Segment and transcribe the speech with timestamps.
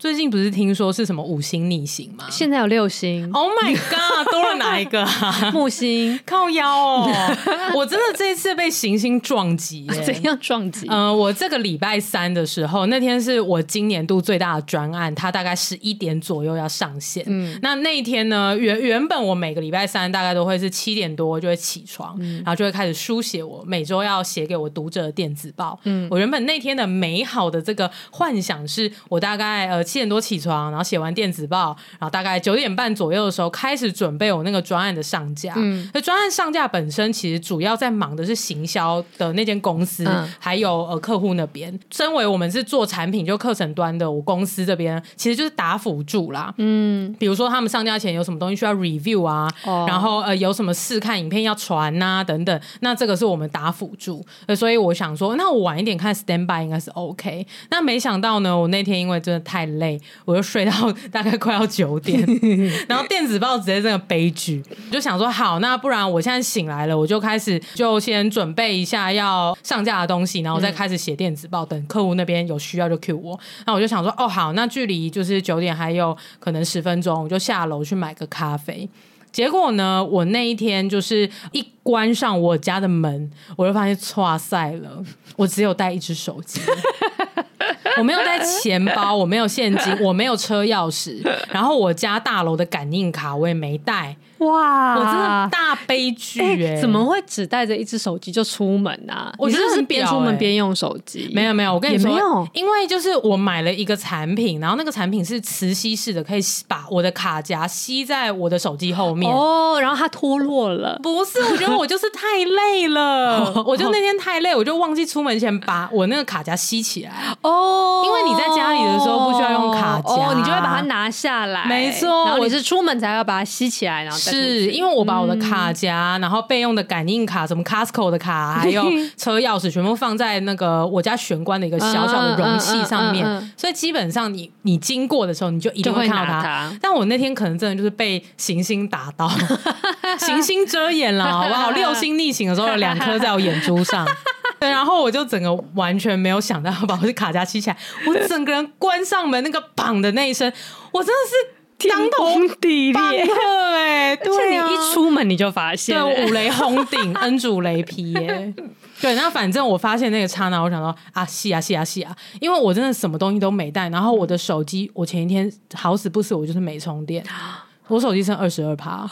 [0.00, 2.24] 最近不是听说是什么五星逆行吗？
[2.30, 3.30] 现在有六星。
[3.34, 5.50] Oh my god，多了哪一个啊？
[5.52, 7.36] 木星靠腰哦！
[7.76, 10.86] 我真的这一次被行星撞击， 怎样撞击？
[10.88, 17.22] 嗯、呃，我这个礼拜三的时候，那天是我今年度最大的专案，它大概十一点左右要上线。
[17.26, 25.78] 嗯，那那一天呢，原原本我每个礼拜三大概都会是七点多就会起床，嗯、然后就会开始书写我每周要写给我读者的电子报。
[25.84, 29.84] 嗯，我原本那天的美好的这个幻想是我大概呃。
[29.90, 35.52] 七点多起床，然后写完电子报，然后大概九点半左右的时候开始准备我那个专案的上架。
[35.56, 41.76] 嗯，那专案上架本身其实主要在忙的是行销的那间公司，嗯、还有呃客户那边。
[41.90, 46.54] 身为我们是做产品就课程端的，我公司这边其实就是打辅助啦。
[46.58, 54.24] 嗯，比如说他们上架前有什么东西需要 review 啊，哦、然后呃有什么试看影片要传呐、啊、等等，那这个是我们打辅助。
[54.56, 57.44] 所以我想说，那我晚一点看 standby 应该是 OK。
[57.70, 59.79] 那没想到呢，我那天因为真的太累。
[60.24, 60.72] 我就睡到
[61.10, 62.20] 大概快要九点，
[62.88, 73.38] 然后电子报直接这个悲剧，就想说好，那不然我现在醒来了，我就开始就先准备一下要上架的东西，然后再开始写电子报，等客户那边有需要就 cue 我。
[73.66, 78.88] 那我就想说，哦好，那距离就是九点还有可能十分钟，我就下楼去买个咖啡。
[79.32, 85.02] 结果呢，我那一天就是一关上我家的门，我就发现哇塞了，
[85.36, 86.60] 我只有带一只手机。
[87.98, 94.16] 我没有带钱包，我没有现金，我没有车钥匙，然后我家大楼的感应卡我也没带。
[94.40, 94.94] 哇！
[94.98, 96.80] 我真的大悲剧哎、欸！
[96.80, 99.32] 怎么会只带着一只手机就出门啊？
[99.38, 101.30] 我真的是边出门边用手机。
[101.34, 109.30] 没有没有，我跟你说，因为就是我买了一个产品，然后那个产品是磁吸式的，可以把我的卡夹吸在我的手机后面。
[109.32, 110.98] 哦，然后它脱落了。
[111.02, 117.12] 不是，我觉得我就是太累了， 我就那天太累，我就忘记出门前把我那个卡夹吸起来。
[117.42, 121.66] 哦，因为你在家里的时候不需要用卡夹，哦，你就会把它拿下来。
[121.66, 124.29] 没错，然后你是出门才要把它吸起来，然后再。
[124.30, 128.82] 是因为我把我的卡夹，嗯、然后备用的感应卡，什么 Costco 的卡， 还有
[129.16, 136.42] 车钥匙，全部放在那个我家玄关的一个小小的容器上面，所以基本上你你经过的时候，你就一定会看到它。
[136.42, 139.28] 它但我那天可能真的就是被行星打到，
[140.18, 141.70] 行星遮眼了，好不好？
[141.70, 144.06] 六星逆行的时候有两颗在我眼珠上，
[144.60, 147.76] 对，然后我就整个完全没有想到要把我的卡夹吸起来，
[148.06, 150.52] 我整个人关上门那个绑的那一声，
[150.92, 151.59] 我真的是。
[151.88, 154.16] 当头地裂哎！
[154.22, 158.52] 对，你一出门你就发现，对，五雷轰顶，恩主雷劈耶！
[159.00, 167.24] 对，那反正我发现那个刹那，我想到啊，是啊，是啊，是啊，因为我真的什么东西都没带，然后我的手机，我前一天好死不死，我就是没充电，
[167.88, 169.08] 我手机剩二十二趴，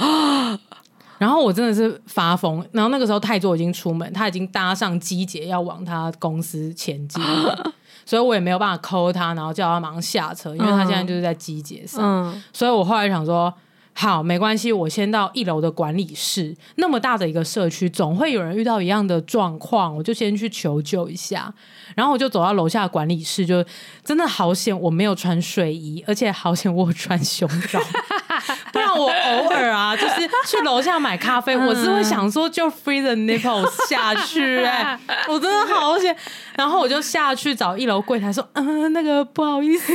[1.16, 7.22] 然后我真的是发疯，然后那个时候泰座已经出门，他已经搭上机捷要往他公司前进。
[8.08, 12.00] 所以我也没有办法 call 他，然后叫他马上下车，因为他现在就是在机捷上。
[12.02, 13.52] 嗯、所以我后来想说，
[13.92, 16.56] 好，没关系，我先到一楼的管理室。
[16.76, 21.52] 那么大的一个社区，总会有人遇到一样的状况，我就先去求救一下。
[21.94, 23.62] 然后我就走到楼下的管理室，就
[24.02, 27.78] 真的好险，我没有穿睡衣，而且好险我穿胸罩。
[28.98, 36.14] 我偶尔啊，就是去楼下买咖啡， 我是会想说就 free the nipples 下去 哎、欸，我真的好险。
[36.56, 39.92] 然后我就下去找一楼柜台说， 嗯，那个不好意思，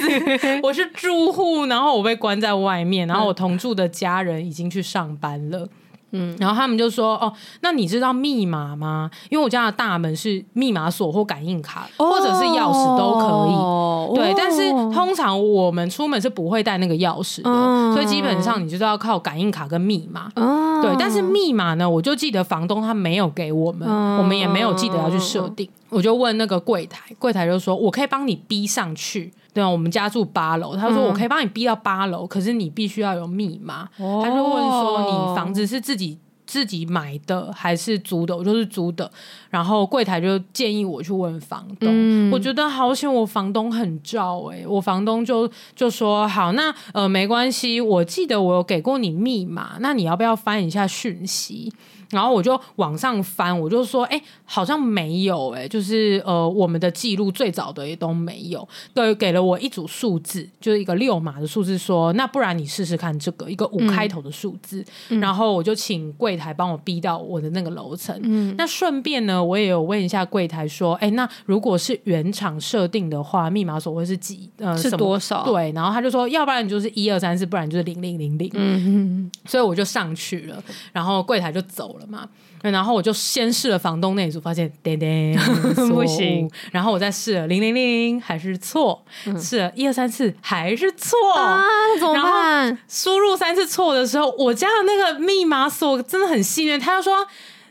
[0.63, 5.67] 我是住户，然后我被关在外面，然后我同住的家人已经去上班了。
[6.13, 9.09] 嗯，然后他们就说：“哦，那你知道密码吗？
[9.29, 13.53] 因为我家的大门是密码锁或感应卡，哦、或者是钥匙都可以。
[13.53, 20.29] 哦、对，但是通常我们出门是不会带那个钥匙的，哦、所以基本上你就是要靠感应卡跟密码。
[20.35, 25.67] 哦、对，但是密码呢，我就记得房东他没有给我们，哦、我们也没有记得要去设定。
[25.93, 33.87] 我就问那个柜台，柜台就说我可以帮你逼上去。”对啊，我们家住八楼，他说我可以帮你逼到八楼，嗯、可是你必须要有密码。
[33.97, 36.17] 哦、他就问说，你房子是自己
[36.47, 38.35] 自己买的还是租的？
[38.35, 39.11] 我就是租的。
[39.51, 41.87] 然后柜台就建议我去问房东。
[41.91, 51.71] 嗯、我觉得好险，我房东很照哎、欸，我房东就就说好，那呃没关系，我记得我有给过你密码，那你要不要翻一下讯息？
[52.13, 58.67] 然后我就往上翻，我就说，哎，好像没有，哎，就是呃，我们的记录最早的也都没有。
[58.93, 64.83] 对，给了我一组数字，就是一个六码的数字说，说那不然你试试看这个一个五开头的数字。
[65.09, 68.17] 嗯、然后我就请柜台帮我逼到我的那个楼层。
[68.23, 74.49] 嗯，那顺便呢，我也有问一下柜台说，哎，那如果是原厂设定的话，密码锁会是几？
[74.57, 75.43] 呃，是多少？
[75.43, 78.49] 对，然后他就说，要不然你就是一二三四，不然就是零零零零。
[78.53, 82.27] 嗯嗯，所以我就上去了，然后柜台就走了嘛。
[82.61, 85.37] 然后我就先试了房东那一组，发现叮叮
[85.91, 86.49] 不行。
[86.71, 89.03] 然后我再试了零零零，还是错。
[89.25, 91.17] 嗯、试了一二三四，还是错。
[91.35, 91.61] 啊，
[91.99, 92.23] 怎么办？
[92.23, 97.27] 然后输入三次错的时候，我家的那个密码锁真的很幸运，他就说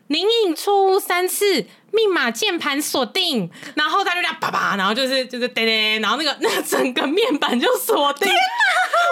[0.09, 1.65] 您已错误三次。
[1.93, 8.29] 密码键盘锁定，然后他就这样叭叭，然后就是就是噔噔，然后那个 那个整个面板就锁定。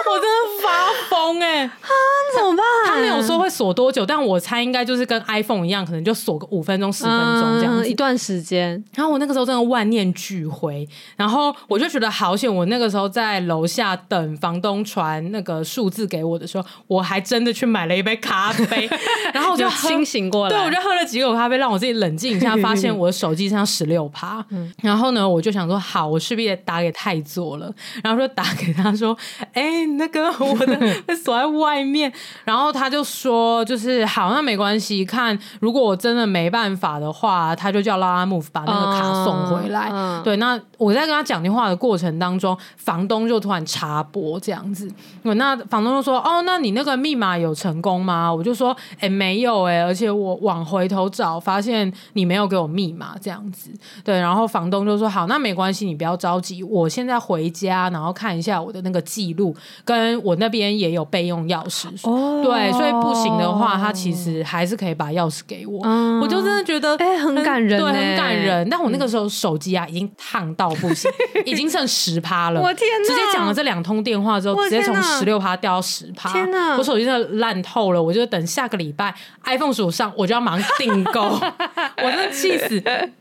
[0.09, 1.63] 我真的发疯哎、欸！
[1.63, 1.89] 啊，
[2.35, 2.65] 怎么办？
[2.87, 8.83] 他没有说会锁多久，但我猜应该就是跟 iPhone 一样，可能就锁个五分钟、十分钟这样子、嗯、一段时间。
[8.95, 18.89] 然后我那个时候真的万念俱灰，然后我就觉得好险，我那个时候在楼下等房东传那个数字给我的时候，我还真的去买了一杯咖啡，
[19.33, 20.49] 然后我，就清醒过来。
[20.49, 22.57] 对，我就喝了几口咖啡，让我自己冷静一下。
[22.57, 24.43] 发现我的手机上十六趴，
[24.81, 27.71] 然后呢，我就想说，好，我势必得打给太座了，
[28.03, 29.15] 然后就打给他说，
[29.53, 30.79] 哎、欸，那个我的
[31.15, 32.11] 锁在外面，
[32.45, 39.89] 然后他就说，就是好，那没关系，看如果我真的没办法的话，他就叫 Lalamove 把那个卡送回来。
[39.89, 40.23] Uh, uh.
[40.23, 44.91] 对，那我在跟他讲电话的过程当中，房东就突然插播这样子，
[45.23, 48.33] 那房东就说，哦，那你那个密码有成功吗？
[48.33, 52.60] 我就说，哎、欸，没有哎、欸，而且我往回头找，发现你没有给我。
[52.67, 53.69] 密码这样子，
[54.03, 68.67] 对，然后房东就说好，那没关系，你不要着急，我现在回家，然后看一下我的那个记录，跟我那边也有备用钥匙，哦，对，所以不行的话，他其实还是可以把钥匙给我，嗯、我就真的觉得哎、欸，很感人，对，很感人。
[68.69, 71.11] 但我那个时候手机啊，已经烫到不行，
[71.45, 79.13] 已经剩十趴了，我天哪，直接讲了这两通电话之后，直接从十六趴掉到十趴，天哪，我手机真的烂透了，我就等下个礼拜
[79.45, 81.23] iPhone 十五上，我就要忙订购，
[82.03, 82.50] 我真的气。
[82.57, 82.79] 思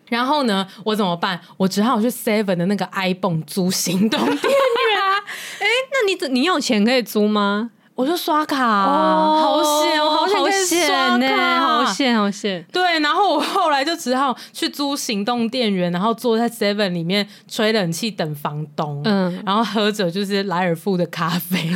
[0.09, 1.41] 然后呢，我怎么办？
[1.57, 5.19] 我只好去 Seven 的那个 iPhone 租行动电源啊！
[5.61, 7.71] 哎，那你你有钱可以租吗？
[8.01, 12.65] 我就刷卡，哦，好险，我好险，好险呢，好险，好险。
[12.73, 21.71] 对，然后我后来就只好去租行动电源，然后坐在 Seven 里面吹冷气等房东，嗯，然后喝着就是莱尔富的咖啡，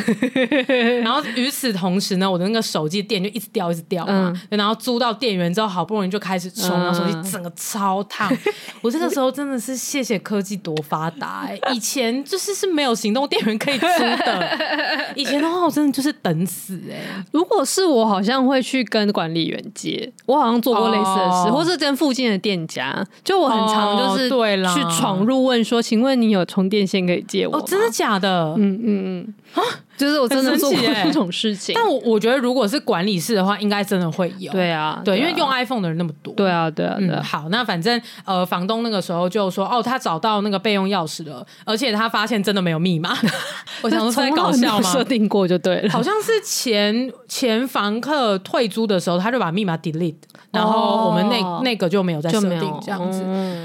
[1.05, 8.35] 然后与此同时呢，我的那个手机电就一直掉，一直掉嘛，嗯，然后租到电源之后，好不容易就开始充，然后手机整个超烫。
[8.81, 14.59] 我这个时候真的是谢谢科技多发达，以前就是是没有行动电源可以租的，
[15.15, 16.13] 以前的话我真的就是。
[16.22, 17.25] 等死哎、欸！
[17.32, 20.12] 如果是我，好像会去跟管理员借。
[20.26, 21.52] 我好像做过类似的事，oh.
[21.52, 23.05] 或是跟附近的店家。
[23.22, 28.55] 就我很常就是对了，去闯入问说：“oh, 请问你有充电线可以借我吗？”哦，真的假的？
[28.56, 29.62] 嗯嗯嗯啊。
[29.96, 34.50] 就是我真的做过这种事情，但我我觉得如果是管理室的话，应该真的会有。
[34.52, 36.35] 对啊，对，因为用 iPhone 的人那么多。
[36.35, 37.14] 对啊，对啊，对。
[37.20, 43.17] 好，那反正呃，房东那个时候就说，哦，他找到那个备用钥匙了，而且他发现真的没有密码。
[43.82, 44.93] 我想说在搞笑吗？
[44.93, 45.91] 设定过就对了。
[45.91, 50.14] 好像是前前房客退租的时候，他就把密码 delete，
[50.50, 53.23] 然后我们那那个就没有再设定这样子。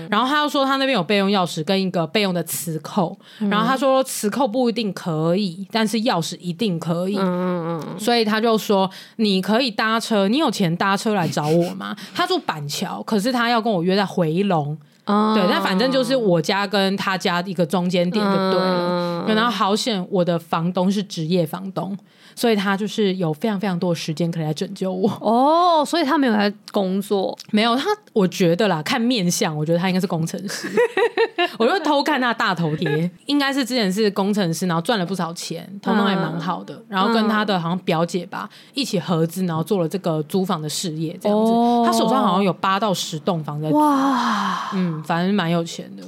[0.09, 3.17] 然后他又说他那边有备用钥匙跟一个备用的磁扣，
[3.49, 11.95] 然后他说磁扣不一定可以，但是钥是一定可以，嗯嗯嗯，所以他就说你可以搭车，你有钱搭车来找我吗？
[12.13, 19.25] 他住板桥，可是他要跟我约在回龙，嗯、对，但反正就是我家跟他家一个中间点就对了。
[19.27, 21.97] 嗯、然后好险，我的房东是职业房东。
[22.35, 27.83] 所以他就是有非常非常多的时间可以来拯救我哦，所以他没有来工作，没有他，
[28.13, 30.69] 我觉得啦，看面相，我觉得他应该是工程师。
[31.59, 35.69] 我就偷看他大头贴，应该是之前是工程师，然后赚了不少钱，
[36.09, 41.51] 也蛮好的，然后跟他的好像表姐吧一起合资，然后做了这个租房的事业，这样子。
[41.51, 46.03] 哦、他手上好像有八到十栋房在租，哇，嗯，反正蛮有钱的。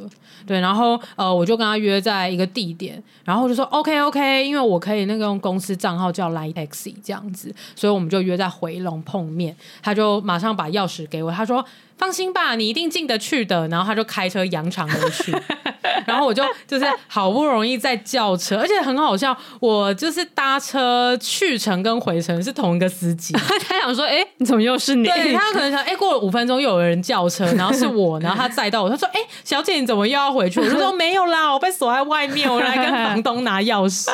[0.46, 9.56] 对，然后呃，我就跟他约在一个地点，然后就说 OK OK，因为我可以那个用公司账号叫 Line Taxi 这样子，所以我们就约在回龙碰面。
[9.84, 11.64] 他就马上把钥匙给我，他说。
[12.02, 13.68] 放心吧，你一定进得去的。
[13.68, 15.32] 然后他就开车扬长而去，
[16.08, 23.36] 然后我就就是好不容易在叫车，而且很好笑，我就是搭车去程跟回程是同一个司机。
[23.68, 25.04] 他想说，哎、欸，你怎么又是你？
[25.04, 34.10] 对，他可能想，哎、欸，过了五分钟又有人叫车，然后是我， 然后他载到我，他说，哎、欸，小姐你怎么又要要回去，我就说没有啦，我被锁在外面，我来跟房东拿钥匙。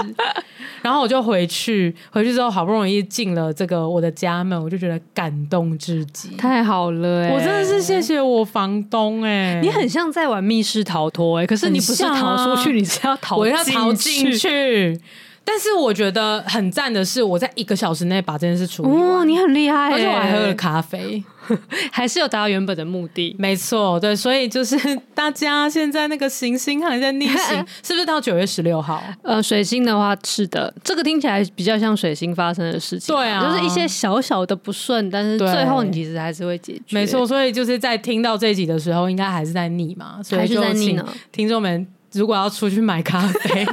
[0.81, 7.29] 然后我就回去，回去之后好不容易进了这个我的家门，我就觉得感动至极，太好了！
[7.29, 14.99] 我真的是谢谢我房东哎、欸，你很像在玩密室逃脱哎、欸，可是你不是逃出去，啊、你是要逃，我要逃进去。
[15.43, 19.01] 但是我觉得很赞的是，我在一个小时内把这件事处理完。
[19.01, 21.23] 哦，你很厉害，而且我还喝了咖啡，
[21.91, 23.35] 还是有达到原本的目的。
[23.37, 24.77] 没错，对，所以就是
[25.13, 29.01] 大家现在那个行星还在逆行， 是不是到九月十六号？
[29.23, 33.15] 呃，水星的话是的，这个听起来比较像水星发生的事情。
[33.15, 36.81] 对啊，就是一些小小的不顺，但是最后你其实还是会解决。
[36.89, 41.87] 没错，所以就是在听到这一集的时候，应该还是在逆嘛，所以就请听众们。
[42.13, 43.67] 如果要出去买咖啡，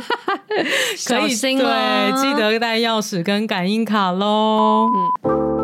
[0.97, 4.89] 小心对，记得带钥匙跟感应卡喽。
[5.23, 5.64] 嗯，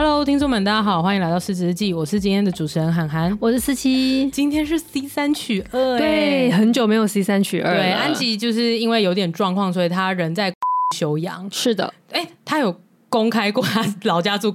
[0.00, 1.92] Hello，听众们，大家好，欢迎来到失职日记。
[1.92, 4.30] 我是今天的主持人涵涵，我是思琪。
[4.30, 7.74] 今天是 C 三取二，对，很久没有 C 三取二。
[7.74, 10.54] 对，安吉就是因为有点状况，所以他人在
[10.96, 11.50] 休养。
[11.50, 14.54] 是的，哎，他有公开过他老家住。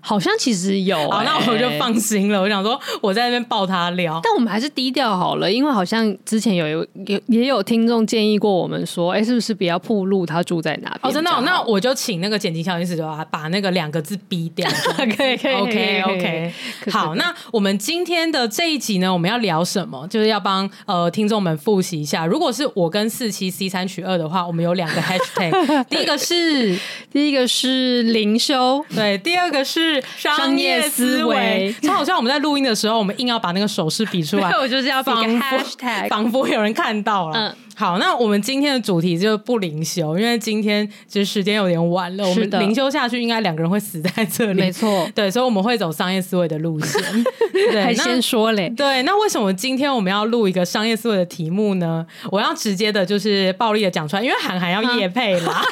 [0.00, 2.40] 好像其实有、欸，好，那我就放心了。
[2.40, 11.00] 我想说，我在那边抱他聊，但我们还是低调好了，因为好像之前有有也也有听众建议过我们说，哎、欸，是不是不要暴露他住在哪边？
[11.02, 14.68] 哦，真的、哦，那我就请那个剪辑小天使就把那个两个字逼掉。
[15.16, 16.16] 可以，可以，OK，OK。
[16.16, 16.52] Okay,
[16.84, 16.90] okay.
[16.90, 20.06] 好，那我们今天的这一集呢，我们要聊什么？
[20.08, 22.24] 就是要帮呃听众们复习一下。
[22.24, 26.78] 如果是我跟四七 C 三取二的话，我们有两个 Hashtag， 第一个是
[27.12, 31.74] 第一个是灵修，对，第二个是商业思维。
[31.82, 32.16] 超好像！
[32.16, 37.38] 我们在录音的时候，我们硬要把那个手势比出来， 我就是要比个 Hashtag，仿佛有人看到了。
[37.38, 37.56] 嗯。
[37.78, 42.26] 好，那我们今天的主题就不灵修，因为今天其实时间有点晚了。
[42.26, 44.60] 我们灵修下去，应该两个人会死在这里。
[44.60, 47.02] 没错， 对，所以我们会走商业思维的路线。
[47.52, 48.70] 对，还先说嘞。
[48.70, 52.06] 对，那为什么今天我们要录一个商业思维的题目呢？
[52.30, 55.62] 我要直接的，就是暴力的讲出来，因为涵涵要夜配啦。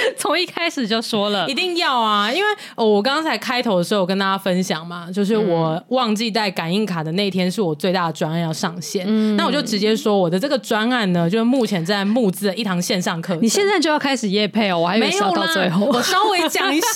[0.16, 2.32] 从一开始就说了，一定要啊！
[2.32, 9.04] 因为哦我刚才开头的时候，我跟大家分享嘛，就是我忘记带感应卡的那天，是我最大的专案要上线。
[9.06, 11.02] 嗯，那我就直接说，我的这个专案。
[11.12, 16.86] 呢，就是目前在募资的一堂线上课，你现在就要开始夜配哦，我还没有到最后，我稍微讲一下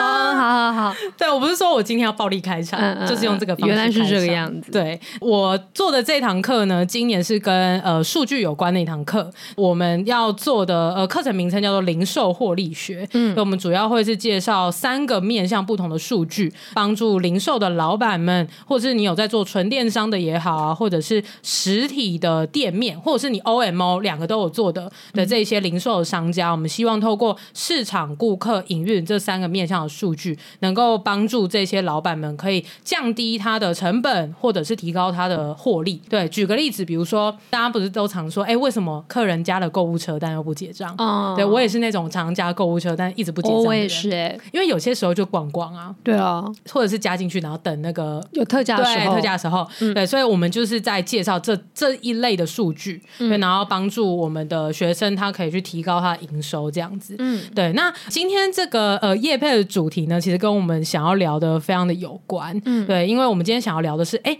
[0.00, 4.72] 啊， 好好好，对，我不是说我今天要暴力开场，嗯、就是用这个方式，原来是这个样子。
[4.72, 36.00] 对，我做的这堂课呢，今年是跟呃数据有关的一堂课，我们要做的呃课程名称叫做零售获利学，嗯，我们主要会是介绍三个面向不同的数据，帮助零售的老板们，或者是你有在做纯电商的也好啊，或者是实体的店面，或者是是你 OMO 两个都有做的的这些零售的商家，我们希望透过市场、顾客、营运这三个面向的数据，能够帮助这些老板们可以降低他的成本，或者是提高他的获利。
[36.08, 40.94] 对，举个例子，比如说大家不是都常说，哎，为什么客人加了购物车但又不结账？
[40.98, 43.62] 哦，对我也是那种常加购物车但一直不结账。
[43.64, 53.02] 我也是哎，因为有些时候就逛逛啊，对啊，或者是加进去然后等那个有特价的时候，对，特价的时候，嗯、对，所以我们就是在介绍这这一类的数据。
[53.18, 57.14] 对，然后帮助我们的学生，他可以去提高他的营收，这样子。
[57.18, 57.72] 嗯，对。
[57.72, 62.60] 那今天这个呃业配的主题呢，其实跟我们想要聊的非常的有关。
[62.64, 64.36] 嗯，对，因为我们今天想要聊的是，哎。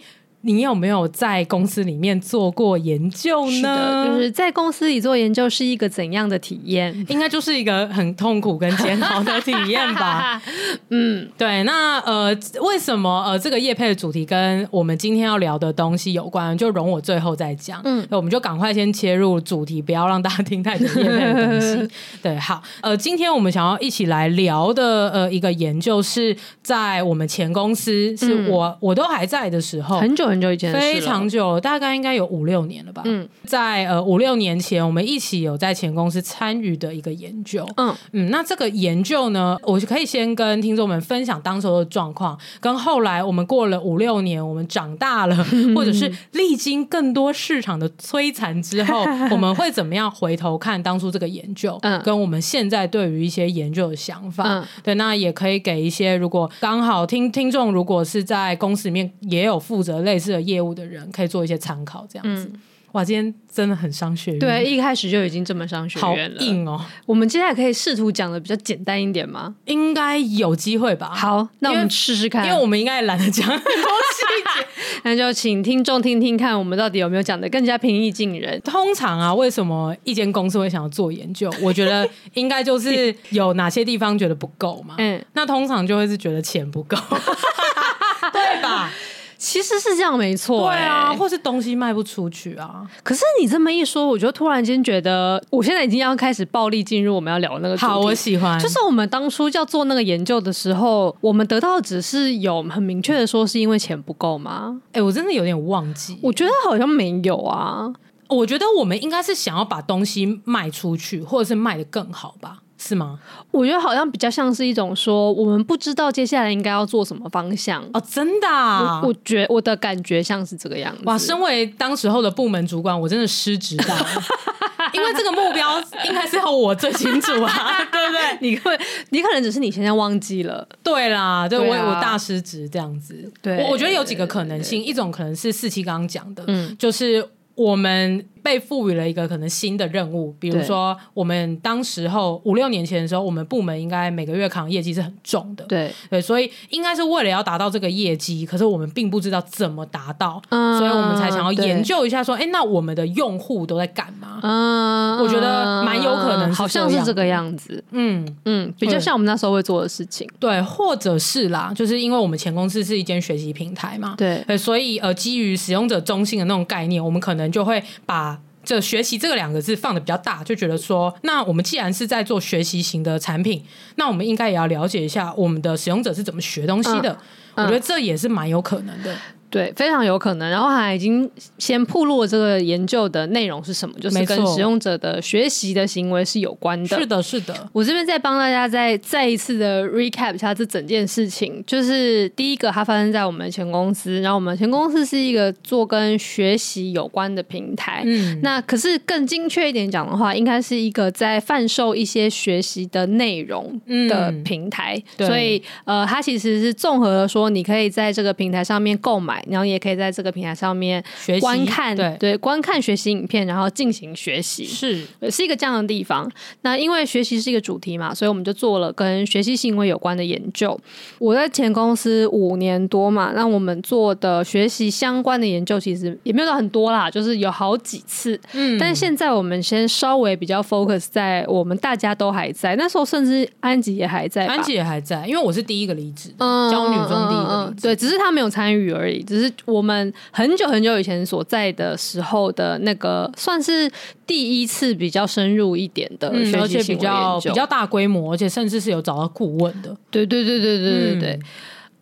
[0.46, 4.04] 你有没有在公司里面做过研究呢？
[4.04, 7.04] 是，就是在公司里做研究是一个怎样的体验？
[7.08, 10.40] 应该就是一个很痛苦跟煎熬的体验吧。
[10.90, 11.64] 嗯，对。
[11.64, 12.28] 那呃，
[12.60, 16.56] 为什么呃这个业配的主题跟我们今天要聊的东西有关？
[16.56, 17.80] 就容我最后再讲。
[17.82, 21.88] 嗯，那我们就赶快先切入主题，不要让大家听太多业配的东西。
[22.22, 22.62] 对，好。
[22.82, 30.35] 呃，今天我们想要一起来聊的呃一个研究是在我们前公司，是我、嗯、我都还在的时候，很久。
[30.36, 33.02] 很久以前，非常久，大概应该有五六年了吧。
[33.06, 37.66] 嗯，在呃五六年前，我们一起有在前公司参与的一个研究。
[37.76, 45.36] 嗯嗯，那这个研究呢，我可以先跟听众们分享当时的状况，跟后来我们过了五六年，我们长大了，
[45.74, 54.44] 或者是历经更多市场的摧残之后， 我们会怎么样回头看当初这个研究，嗯，跟我们现在对于一些研究的想法。
[54.46, 60.36] 嗯，对，那也可以给一些如果刚好听听众如果是在公司里面也有负责类似。
[60.36, 62.50] 的业务的人可以做一些参考，这样子。
[62.52, 62.60] 嗯
[62.92, 64.38] 哇，今天真的很商学院。
[64.38, 66.82] 对，一开始就已经这么商学院了，好硬哦。
[67.04, 69.54] 我们接下来可以试图讲的比较简单一点吗？
[69.66, 71.10] 应该有机会吧。
[71.12, 74.66] 好，那我们试试看，因为我们应该也懒得讲很多细节，
[75.04, 78.58] 那就请听众听听看，我们到底有没有讲的更加平易近人。
[78.62, 81.52] 通常啊，为什么一间公司会想要做研究？
[81.60, 84.94] 我觉得应该就是有哪些地方觉得不够嘛。
[84.98, 86.96] 嗯，那通常就会是觉得钱不够，
[88.32, 88.90] 对吧？
[89.38, 90.70] 其实是这样，没错。
[90.70, 92.86] 对啊，或是东西卖不出去啊。
[93.02, 97.76] 可是你这么一说，我就突然间觉得，我现在已经要开始暴力进入我们要聊的那个。
[97.76, 98.58] 好，我喜欢。
[98.58, 104.80] 就是我们当初要做那个研究的时候，我们得到的只是有很明确的说是因为钱不够吗？
[104.88, 106.18] 哎、欸，我真的有点忘记。
[106.22, 107.92] 我觉得好像没有啊。
[108.28, 112.58] 我觉得我们应该是想要把东西卖出去，或者是卖的更好吧。
[112.86, 113.18] 是吗？
[113.50, 118.02] 我觉得好像比较像是一种说，我们不知道接下来应该要做什么方向哦。
[118.08, 119.00] 真的啊？
[119.02, 121.02] 我，我觉我的感觉像是这个样子。
[121.04, 124.06] 哇，身为当时候的部门主管，我真的失职到了，
[124.94, 128.38] 因为这个目标应该是要我最清楚啊， 对不对？
[128.40, 128.78] 你会，
[129.10, 130.66] 你可能只是你现在忘记了。
[130.82, 133.32] 对啦，对，对啊，我我大失职这样子。
[133.42, 138.24] 对，我我觉得有几个可能性，一种可能是四七刚刚讲的，嗯，就是我们。
[138.46, 145.92] 被赋予了一个可能新的任务，比如说我们当时候五六年前的时候，我们部门应该每个月扛业绩是很重的，对。
[146.08, 154.38] 对，所以应该是为了要达到这个业绩，可是我们并不知道怎么达到，嗯，所以我们才想要研究一下，说，哎，那我们的用户都在干嘛？
[154.44, 158.24] 嗯，我觉得蛮有可能，好像是这个样子，嗯。
[158.44, 168.35] 嗯，比较像我们那时候会做的事情，对，或者是啦，就是因为我们前公司是一间学习平台嘛，对，对，所以呃，基于使用者中心的那种概念，我们可能就会把。
[168.66, 177.16] 这学习这个两个字放的比较大，就觉得说，那我们既然是在做学习型的产品，那我们应该也要了解一下我们的使用者是怎么学东西的。
[177.54, 179.16] 我觉得这也是蛮有可能的。
[179.56, 180.50] 对，非常有可能。
[180.50, 186.98] 然后还已经先铺露了这个研究的内容是什么，就是跟使用者的学习的行为是有关的。
[186.98, 187.54] 是的，是的。
[187.72, 191.64] 我这边再帮大家再再一次的 recap 一下这整件事情。
[191.66, 198.02] 就是第一个，它发生在我们前公司，然后我们前公司是一个做跟学习有关的平台。
[198.04, 205.02] 嗯，那可是更精确一点讲的话，应该是一个在贩售一些学习的内容的平台。
[205.16, 209.42] 嗯、所以，呃，它其实是综合了说，你可以在这个平台上面购买。
[209.48, 211.02] 然后也可以在这个平台上面
[211.40, 216.30] 观看，对对，观看学习影片，然后进行学习，是是一个这样的地方。
[216.62, 220.78] 那因为学习是一个主题嘛，所以我们就做了跟学习行为有关的研究。
[221.18, 228.38] 我在前公司五年多嘛，那我们做的学习相关的研究其实也没有到很多啦，就是有好几次。
[228.52, 239.22] 嗯，但现在我们先稍微比较 focus 在我们大家都还在，那时候甚至安吉也还在，安吉也还在，因为我是第一个离职，嗯，教女中第一个离职，嗯，对，只是他没有参与而已。
[239.26, 243.90] 只是我们很久很久以前所在的时候的那个，算是
[244.26, 249.96] 第一次比较深入一点的而且比较比较大规模，而且甚至是有找到顾问的。
[250.10, 251.30] 对对对对对对对。
[251.32, 251.42] 嗯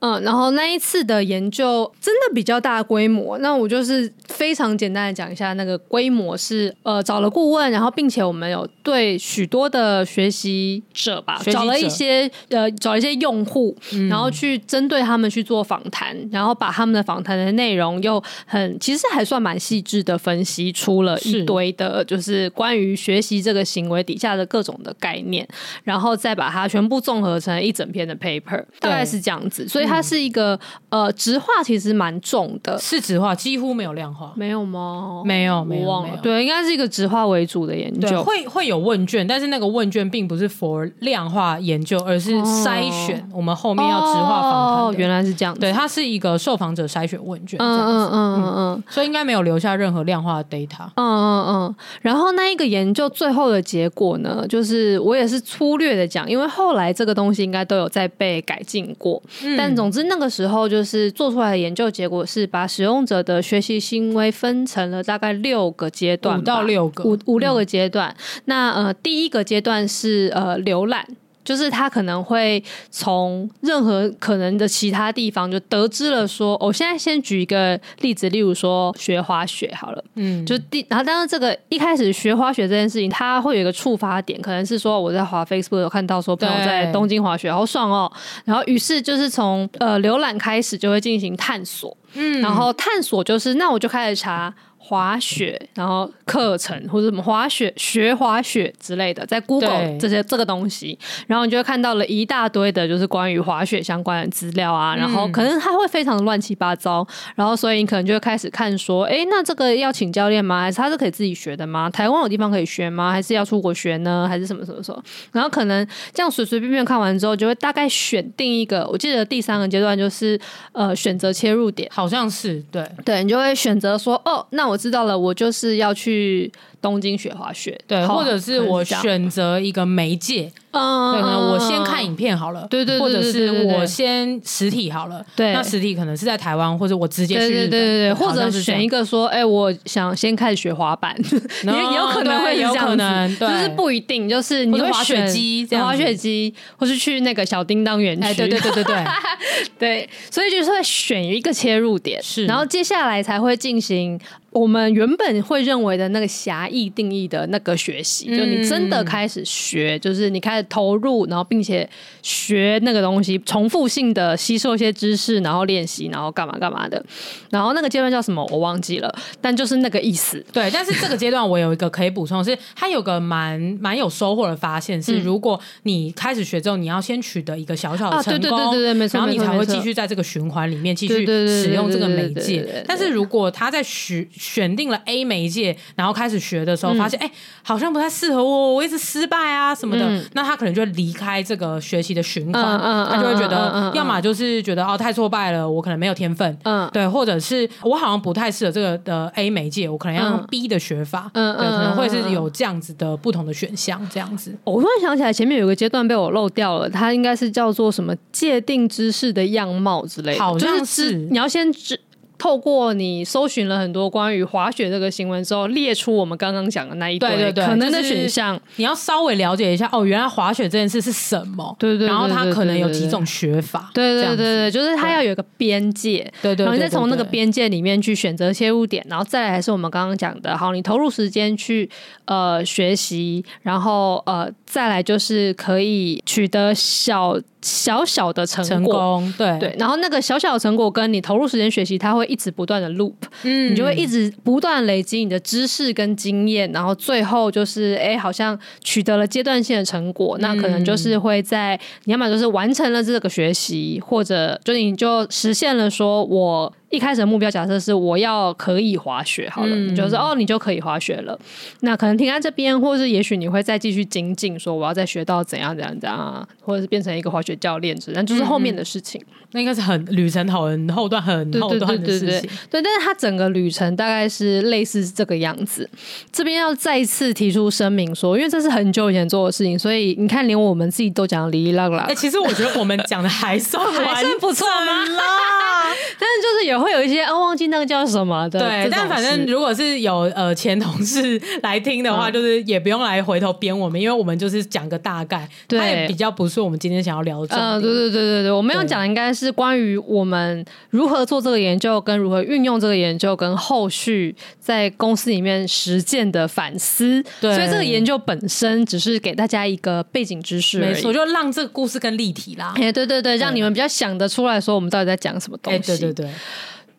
[0.05, 25.49] 嗯，然后那一次的研究真的比较大规模，那我就是非常简单的讲一下那个规模是，呃，找了顾问，然后并且我们有对许多的学习者吧，者找了一些呃，找了一些用户，嗯、然后去针对他们去做访谈，然后把他们的访谈的内容又很其实还算蛮细致的分析出了一堆的，就是关于学习这个行为底下的各种的概念，
[25.83, 29.94] 然后再把它全部综合成一整篇的 paper，大概是这样子，所以。
[29.95, 35.23] 它是一个呃，质化其实蛮重的，是质化，几乎没有量化，没有吗？
[35.25, 36.19] 没有，没有，忘了。
[36.21, 44.85] 对，应该是一个质化为主的研究，会会有问卷，但是那个问卷并不是 for 量化研究，而是筛选我们后面要质化访谈。
[44.85, 45.57] 哦，原来是这样。
[45.59, 50.87] 对，它是一个受访者筛选问卷，嗯嗯嗯嗯，所以应该没有留下任何量化的 data。
[50.97, 51.77] 嗯嗯嗯。
[52.01, 59.23] 然后那一个研究最后的结果呢，就是我也是粗略的讲，因为后来这个东西应该都有在被改进过，
[59.57, 59.84] 但总。
[59.85, 68.09] 总之，那个时候就是做出来的研究结果是把使用者的学习行为分成了大概六个阶段，五到六个，五五六个阶段。
[68.09, 71.07] 嗯、那呃，第一个阶段是呃浏览。
[71.45, 88.11] 就是他可能会从任何可能的其他地方就得知了说，我现在先举一个例子，例如说学滑雪好了，嗯，就第然后当然这个一开始学滑雪这件事情，它会有一个触发点，可能是说我在滑 Facebook 有看到说朋友在东京滑雪好爽哦，
[88.45, 94.55] 然后于是就是从呃浏览开始就会进行探索，嗯，然后探索就是那我就开始查。
[94.87, 104.94] 滑雪，然后课程或者什么滑雪学滑雪之类的，在 Google 这些这个东西，然后你就会看到了一大堆的，就是关于滑雪相关的资料啊。
[104.94, 110.61] 然后可能它会非常的乱七八糟，然后所以你可能就会开始看说，哎，那这个要请教练吗？
[110.61, 111.88] 还是他是可以自己学的吗？
[111.88, 113.11] 台湾有地方可以学吗？
[113.11, 114.27] 还是要出国学呢？
[114.29, 115.03] 还是什么什么什么？
[115.33, 118.87] 然后可能这样随随便便看完之后，就会大概选定一个。
[118.92, 120.38] 我记得第三个阶段就是
[120.73, 124.74] 呃选择切入点，好像是对对，你就会选择说，哦，那我。
[124.75, 126.51] 我知道了，我就是要去
[126.83, 130.51] 东京学滑雪，对，或者是我选择一个媒介。
[130.73, 141.15] 嗯，对，可能我先看影片好了，对对，或者是我先实体好了，对，那实体可能是在台湾，或者我直接去，对对对对，或者选一个说，哎，我想先开始学滑板，
[141.63, 149.05] 也 也有可能会有可能，就是不一定，就是你会滑雪机，滑雪机，或是去那个小叮当园区，对对对对对，
[149.79, 154.19] 对，所以就是会选一个切入点，是，然后接下来才会进行
[154.55, 160.64] 我们原本会认为的那个狭义定义的那个学习，就你真的开始学，就是你开始。
[160.71, 161.88] 投入，然后并且
[162.23, 167.05] 学那个东西，重复性的吸收一些知识，然后练习，然后干嘛干嘛的。
[167.51, 168.45] 然后那个阶段叫什么？
[168.51, 170.45] 我忘记了，但就是那个意思。
[170.53, 182.83] 对，但是 这个阶段我有一个可以补充，是它有个蛮蛮有收获的发现，是如果你开始学之后，你要先取得一个小小的成功，对对对对，没错，然后你才会继续在这个循环里面继续使用这个媒介。
[182.87, 187.31] 但是如果他在选选定了 A 媒介，然后开始学的时候，发现哎，
[187.63, 190.55] 好像不太适合我，我一直失败啊什么的，那他。
[190.65, 192.79] 可能就会离开这个学习的循环，
[193.11, 204.57] 他就会觉得，要么就是觉得哦太挫败了，我可能没有天分，嗯，对，或者是我好像不太适合这个的 A 媒介，我可能要用 B 的学法，嗯，对，可能会是有这样子的不同的选项，这样子。
[204.63, 211.15] 我突然想起来，前面有个阶段被我漏掉了，它应该是叫做什么界定知识的样貌之类的，好像是，是。
[211.17, 211.99] 你要先知。
[212.38, 221.75] 透过你搜寻了很多关于滑雪这个新闻之后，列出我们刚刚讲的那一堆可能的选项，你要稍微了解一下哦，原来滑雪这件事是什么？
[221.79, 223.90] 对对，然后它可能有几种学法？
[223.94, 231.88] 对对对对，就是它要有一个边界，对对，然后再从那个边界里面去选择切入点，然后再来还是我们刚刚讲的，好，你投入时间去
[232.27, 237.38] 呃学习，然后呃再来就是可以取得小。
[237.64, 239.59] 小小的成果，成功，对。
[239.59, 256.70] 对，然后那个小小的成果跟你投入时间学习，它会一直不断的 loop，嗯，你就会一直不断累积你的知识跟经验，然后最后就是哎，好像取得了阶段性的成果，那可能就是会在你要么就是完成了这个学习，或者就你就实现了说我。
[256.95, 261.37] 一开始的目标假设是我要可以滑雪，好了，就是哦，你就可以滑雪了。
[261.81, 269.21] 那可能停在这边，或是也许你会再继续精进，说我要再学到怎样怎样怎样啊，或者是变成一个滑雪教练，这样就是后面的事情。
[269.21, 272.29] 嗯、那应该是很旅程很后段很后段的事情。
[272.29, 275.91] 对，对，对，对，对，但是它整个旅程大概是类似这个样子。
[276.31, 282.05] 这边要再一次提出声明说，因为这是很久以前做的事情，所以你看，连我们自己都讲哩哩啦啦。
[282.05, 285.05] 哎、欸，其实我觉得我们讲的还算 还算不错吗？
[286.19, 286.84] 但是就是有。
[286.85, 288.61] 会有一些啊，忘记那个叫什么的。
[288.61, 297.57] 对，但反正如果是有呃前同事来听的话，就是也不用来回头编我们，因为我们就是讲个大概，对，他也比较不是我们今天想要聊的。
[297.57, 307.25] 嗯，对对对对对，我们要讲的应该是关于我们如何做这个研究，跟如何运用这个研究，跟后续在公司里面实践的反思。
[307.40, 312.75] 对，所以这个研究本身只是给大家一个背景知识，没错，就让这个故事更立体啦。
[312.77, 315.79] 哎，对对对，让你们比较想得出来说我们到底在讲什么东西。
[315.79, 316.29] 对对对。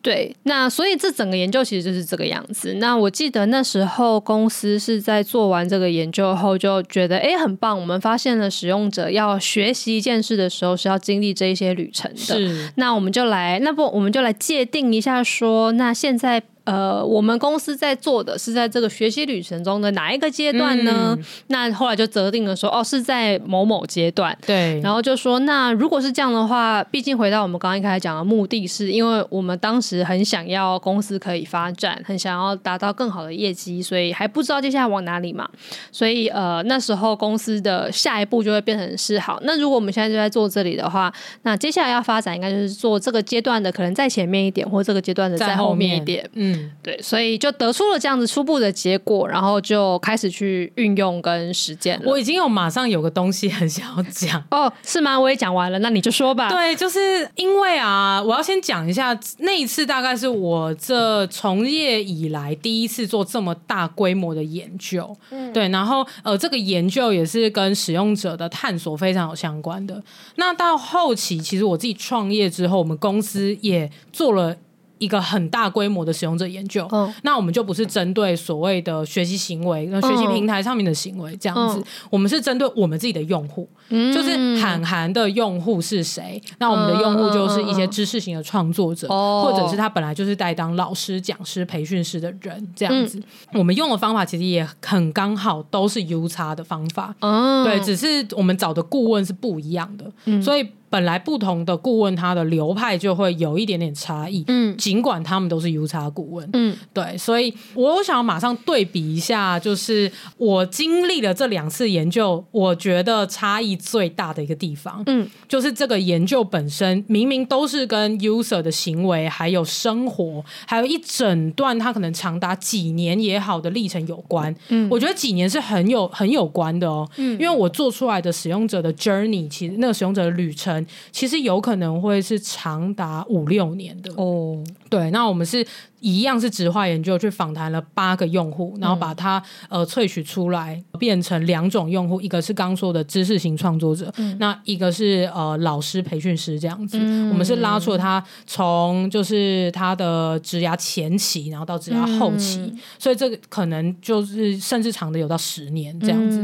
[0.06, 2.74] 对，那所以这整个研究其实就是这个样子。
[2.74, 7.76] 那我记得那时候公司是在做完这个研究后，就觉得哎，很棒。
[7.76, 12.16] 我们发现了使用者要学习一件事的时候是要经历这一些旅程的。
[12.16, 16.40] 是，那我们就来，那不我们就来界定一下说，那现在。
[16.66, 21.16] 呃，我们公司在做的是在这个学习旅程中的哪一个阶段呢？
[21.16, 24.36] 嗯、那后来就择定了说，哦，是在某某阶段。
[24.44, 35.48] 对，然后就说，那如果是这样的话，毕竟回到我们刚刚一开始讲的目的是，因为我们当时很想要公司可以发展，很想要达到更好的业绩，所以还不知道接下来往哪里嘛。
[35.92, 39.38] 所以呃，那时候公司的下一步就会变成是好。
[39.44, 46.28] 那如果我们现在就在做这里的话，那接下来要发展应该就是做这个阶段的，可能在前面一点，或者这个阶段的在后面一点。
[46.34, 46.55] 嗯。
[46.82, 52.04] 对，所以就得出了这样子初步的结果，然后就开始去运用跟实践了。
[52.06, 55.18] 我已经有马上有个东西很想要讲 哦，是吗？
[55.18, 56.48] 我也讲完了，那你就说吧。
[56.48, 65.16] 对，就是因为啊，我要先讲一下那一次，大概是我这从业以来第一次做这么大规模的研究。
[65.30, 70.02] 嗯，对，然后呃，这个研究也是跟使用者的探索非常有相关的。
[70.36, 74.56] 那到后期，其实我自己创业之后，我们公司也做了。
[74.98, 84.30] 一个很大规模的使用者研究，嗯、那我们就不是针对所谓的学习行为、学习平台上面的行为这样子，嗯、我们是针对我们自己的用户，嗯、就是
[84.60, 86.40] 函函的用户是谁？
[86.58, 93.18] 那我们的用户就是一些知识型的创作者，嗯、或者是他本来就是在当老师、讲师、培训师的人这样子。
[93.18, 100.66] 嗯、我们用的方法其实也很刚好，都是 U 差的方法，嗯、对，只是我们找的顾问是不一样的，嗯、所以。
[100.96, 104.42] 本来不同的顾问，他的流派就会有一点点差异。
[104.48, 106.48] 嗯，尽管他们都是 U 叉顾问。
[106.54, 124.56] 嗯，对，所以我想要马上对比一下，就是我经历了这两次研究，我觉得差异最大的一个地方，嗯，就是这个研究本身明明都是跟 user 的行为、还有生活，还有一整段他可能长达几年也好的历程有关。
[124.70, 127.06] 嗯，我觉得几年是很有很有关的哦。
[127.18, 130.85] 嗯，因为我做出来的使用者的 journey，其实那个使用者的旅程。
[131.12, 134.62] 其实有可能会是长达五六年的哦。
[134.88, 135.66] 对，那我们是
[136.00, 146.98] 一样是质化研究，去访谈了八个用户，然后把它呃萃取出来，变成两种用户，一个是刚说的知识型创作者，嗯、那一个是呃老师培训师这样子。
[147.00, 156.38] 嗯、我们是拉出了他从就是他的职涯前期，然后到职涯后期，嗯、所以这个可能就是甚至长的有到十年这样子。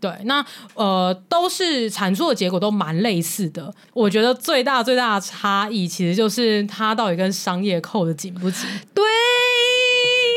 [0.00, 3.72] 对，那呃，都是产出的结果都蛮类似的。
[3.92, 8.68] 我觉得最大最大的差异，其实就是它到底跟商业扣的紧不紧？
[8.94, 9.04] 对，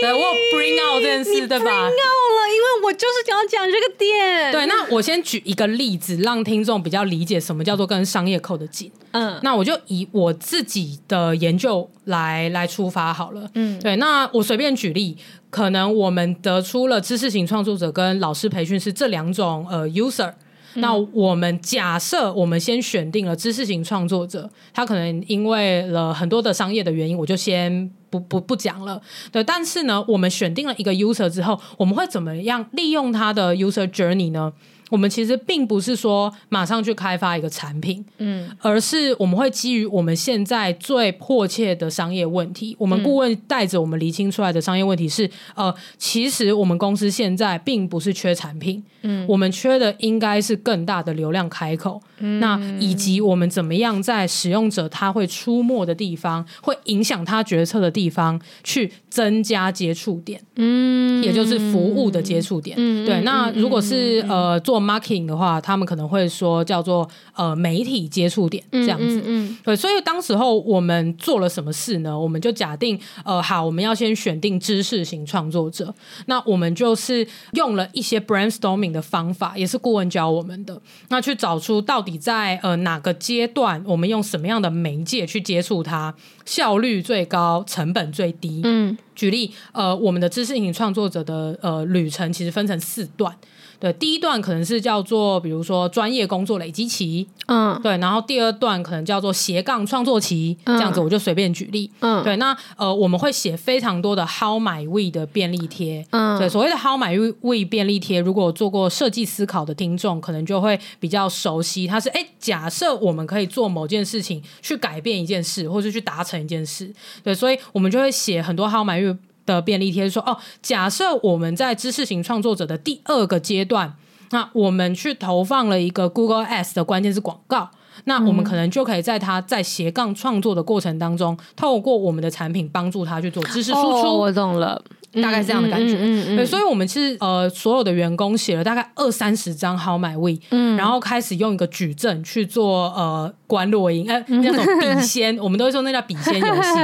[0.02, 4.52] 对我有 bring out 这件事，对吧？bring out 了，因为我就是想要讲这个点。
[4.52, 8.92] 对，那我先举一个例子，让听众比较理解什么叫做跟商业扣的紧。
[9.12, 13.50] 嗯，那我就以我自己的研究来来出发好了。
[13.54, 15.18] 嗯，对，那我随便举例。
[15.52, 20.34] 可能我们得出了知识型创作者跟老师培训师这两种呃 user，
[20.76, 29.02] 嗯、那我们假设我们先选定了知识型创作者，他可能因为了很多的商业的原因，我就先不不不讲了。
[29.32, 34.52] 对，但是呢，我们选定了一个 user 之后，我们会怎么样利用他的 user journey 呢？
[34.92, 69.22] 我们其实并不是说马上去开发一个产品，嗯，而是我们会基于我们现在最迫切的商业问题，我们顾问带着我们厘清出来的商业问题是，呃，其实我们公司现在并不是缺产品，嗯，我们缺的应该是更大的流量开口，嗯，那以及我们怎么样在使用者他会出没的地方，会影响他决策的地方去增加接触点，嗯，也就是服务的接触点，嗯，对，那如果是呃做 marketing 的话，他们可能会说叫做呃媒体接触点这样子，
[69.64, 72.18] 对，所以当时候我们做了什么事呢？
[72.18, 75.94] 我们就假定呃好，我们要先选定知识型创作者，
[76.28, 86.14] 那我们就是用了一些 brainstorming 的方法，也是顾问教我们的，那去找出到底在呃哪个阶段，我们用什么样的媒介去接触它，
[86.46, 88.62] 效率最高，成本最低。
[88.64, 93.36] 嗯，举例呃，我们的知识型创作者的呃旅程其实分成四段。
[93.82, 119.18] 对，第一段可能是叫做，比如说专业工作累积期，嗯，对，然后第二段可能叫做斜杠创作期，嗯、这样子我就随便举例，嗯，对，那呃我们会写非常多的 How might we 的便利贴，嗯，对，所谓的 How might we 便利贴，如果做过设计思考的听众，可能就会比较熟悉，它是哎，假设我们可以做某件事情去改变一件事，或是去达成一件事，对，所以我们就会写很多 How might we。
[119.46, 123.96] 的便利贴说哦，假设我们在知识型创作者的第二个阶段，
[124.32, 127.70] 那我们去投放了一个 Google Ads 的关键字广告，
[128.06, 134.08] 那我们可能就可以在他在斜杠创作的过程当中，透过我们的产品帮助他去做知识输出。
[134.08, 134.82] 哦，我懂了。
[135.20, 135.98] 大概是这样的感觉，
[136.36, 146.80] 对，所以我们其实呃，所有的员工写了大概二三十张 How we，嗯，然后开始用一个矩阵去做呃关落音，哎那种笔仙， 我们都会说那叫笔仙游戏。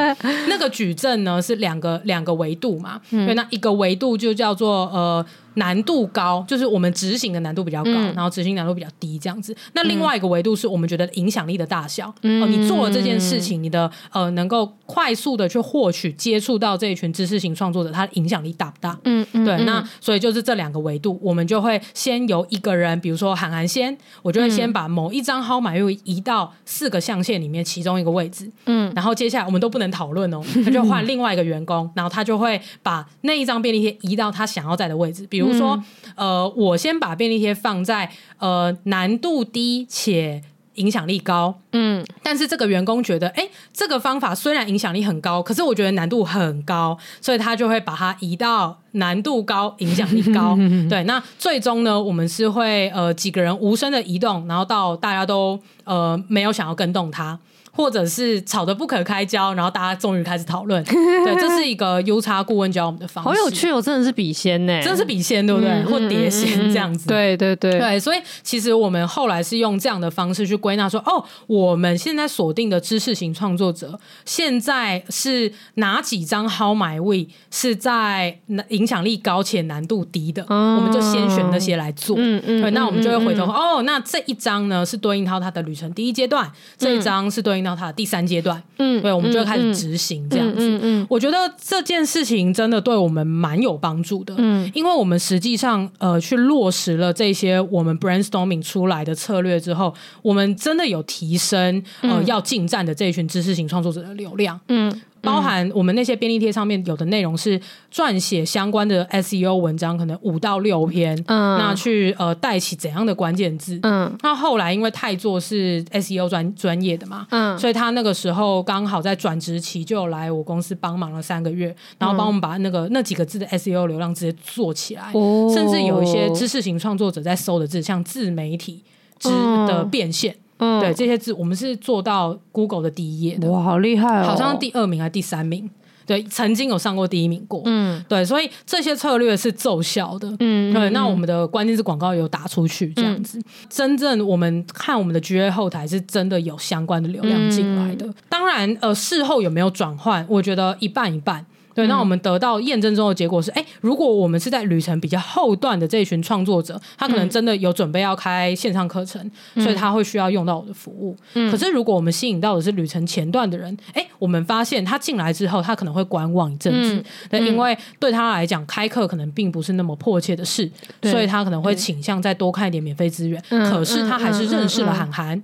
[0.48, 5.26] 那个矩阵呢是两个两个维度嘛，嗯、对，那一个维度就叫做呃。
[5.58, 9.56] 难度高，就是我们执行的难度比较高，嗯、然后执行难度比较低，这样子。
[9.74, 12.14] 那另外一个维度是我们觉得影响力的大小。
[12.22, 18.98] 嗯、哦，你做了这件事情，你的呃能够快速的去获取、接触到这一群知识型创作者，他的影响力大不大？
[19.04, 19.56] 嗯，嗯对。
[19.56, 28.52] 嗯、那所以就是这两个维度，我们就会先由一个人，比如说韩寒先，我就会先把某一张号码又移到四个象限里面其中一个位置。
[28.68, 35.47] 嗯，然后接下来我们都不能讨论哦，他就换另外一个员工，然后他就会把那一张便利贴移到他想要在的位置，比如。
[35.48, 35.82] 比如说，
[36.16, 40.44] 呃，我先把便利贴放在呃难度低且
[40.76, 50.56] 影响力高，嗯，但是这个员工觉得，哎，这个方法虽然影响力很高，可是我觉得难度很高，所以他就会把它移到难度高、影响力高。
[50.88, 57.40] 对，那最终呢，我们是会呃几个人无声的移动，然后到大家都呃没有想要跟动它。
[57.78, 60.84] 或者是吵得不可开交，然后大家终于开始讨论。
[60.84, 63.30] 对，这是一个 U 差顾问教我们的方式。
[63.30, 65.70] 好有趣哦，真的是笔仙呢，真的是笔仙，对不对？
[65.70, 67.08] 嗯、或碟仙这样子。
[67.08, 82.16] 对对对对，所以其实我们后来是用这样的方式去归纳说，哦，我们现在锁定的知识型创作者，现在是哪几张 How My Week 是在影响力高且难度低的，嗯、我们就先选那些来做。
[82.18, 82.62] 嗯嗯。
[82.64, 90.56] 对，那我们就会回头、嗯、哦，那这一张呢是对应到他的旅程第一阶段，这一张是对应到它的第三阶段，嗯，对，我们就会开始执行这样子。
[90.58, 105.02] 嗯嗯，嗯，我觉得这件事情真的对我们蛮有帮助的，嗯，因为我们实际上呃去落实了这些我们 brainstorming 出来的策略之后，我们真的有提升呃要进站的这一群知识型创作者的流量，嗯。
[105.22, 107.60] 包含我们那些便利贴上面有的内容是
[107.94, 128.84] 撰写相关的 SEO 文章，可能五到六篇，嗯，那去呃带起怎样的关键字，嗯，那后来因为泰做是 SEO 专专业的嘛，嗯，所以他那个时候刚好在转职期就有来我公司帮忙了三个月，然后帮我们把那个那几个字的 SEO 流量直接做起来，哦，甚至有一些知识型创作者在搜的字，像自媒体
[129.20, 129.30] 之
[129.68, 130.36] 的变现。
[130.58, 134.26] 嗯，对这些字，我们是做到 Google 的第一页的，哇，好厉害哦！
[134.26, 135.70] 好像第二名还是第三名？
[136.06, 137.62] 对，曾经有上过第一名过。
[137.66, 140.34] 嗯，对，所以这些策略是奏效的。
[140.40, 148.06] 嗯，对，那我们的关键字广告有打出去，这样子，嗯、真正我们看我们的 GA 后台是真的有相关的流量进来的。
[148.06, 150.26] 嗯、当然，呃，事后有没有转换？
[150.30, 151.46] 我觉得一半一半。
[151.78, 159.22] 对，那我们得到验证中的结果是，哎，如果我们是在旅程比较后段的这一群创作者，他可能真的有准备要开线上课程，
[159.54, 161.16] 嗯、所以他会需要用到我的服务。
[161.36, 170.68] 嗯、可是如果我们吸引到的是旅程前段的人，哎，我们发现他进来之后，他可能会观望一阵子，嗯、因为对他来讲，开课可能并不是那么迫切的事，
[171.04, 173.40] 所以他可能会倾向再多看一点免费资源。
[173.50, 175.44] 嗯、可是他还是认识了函函。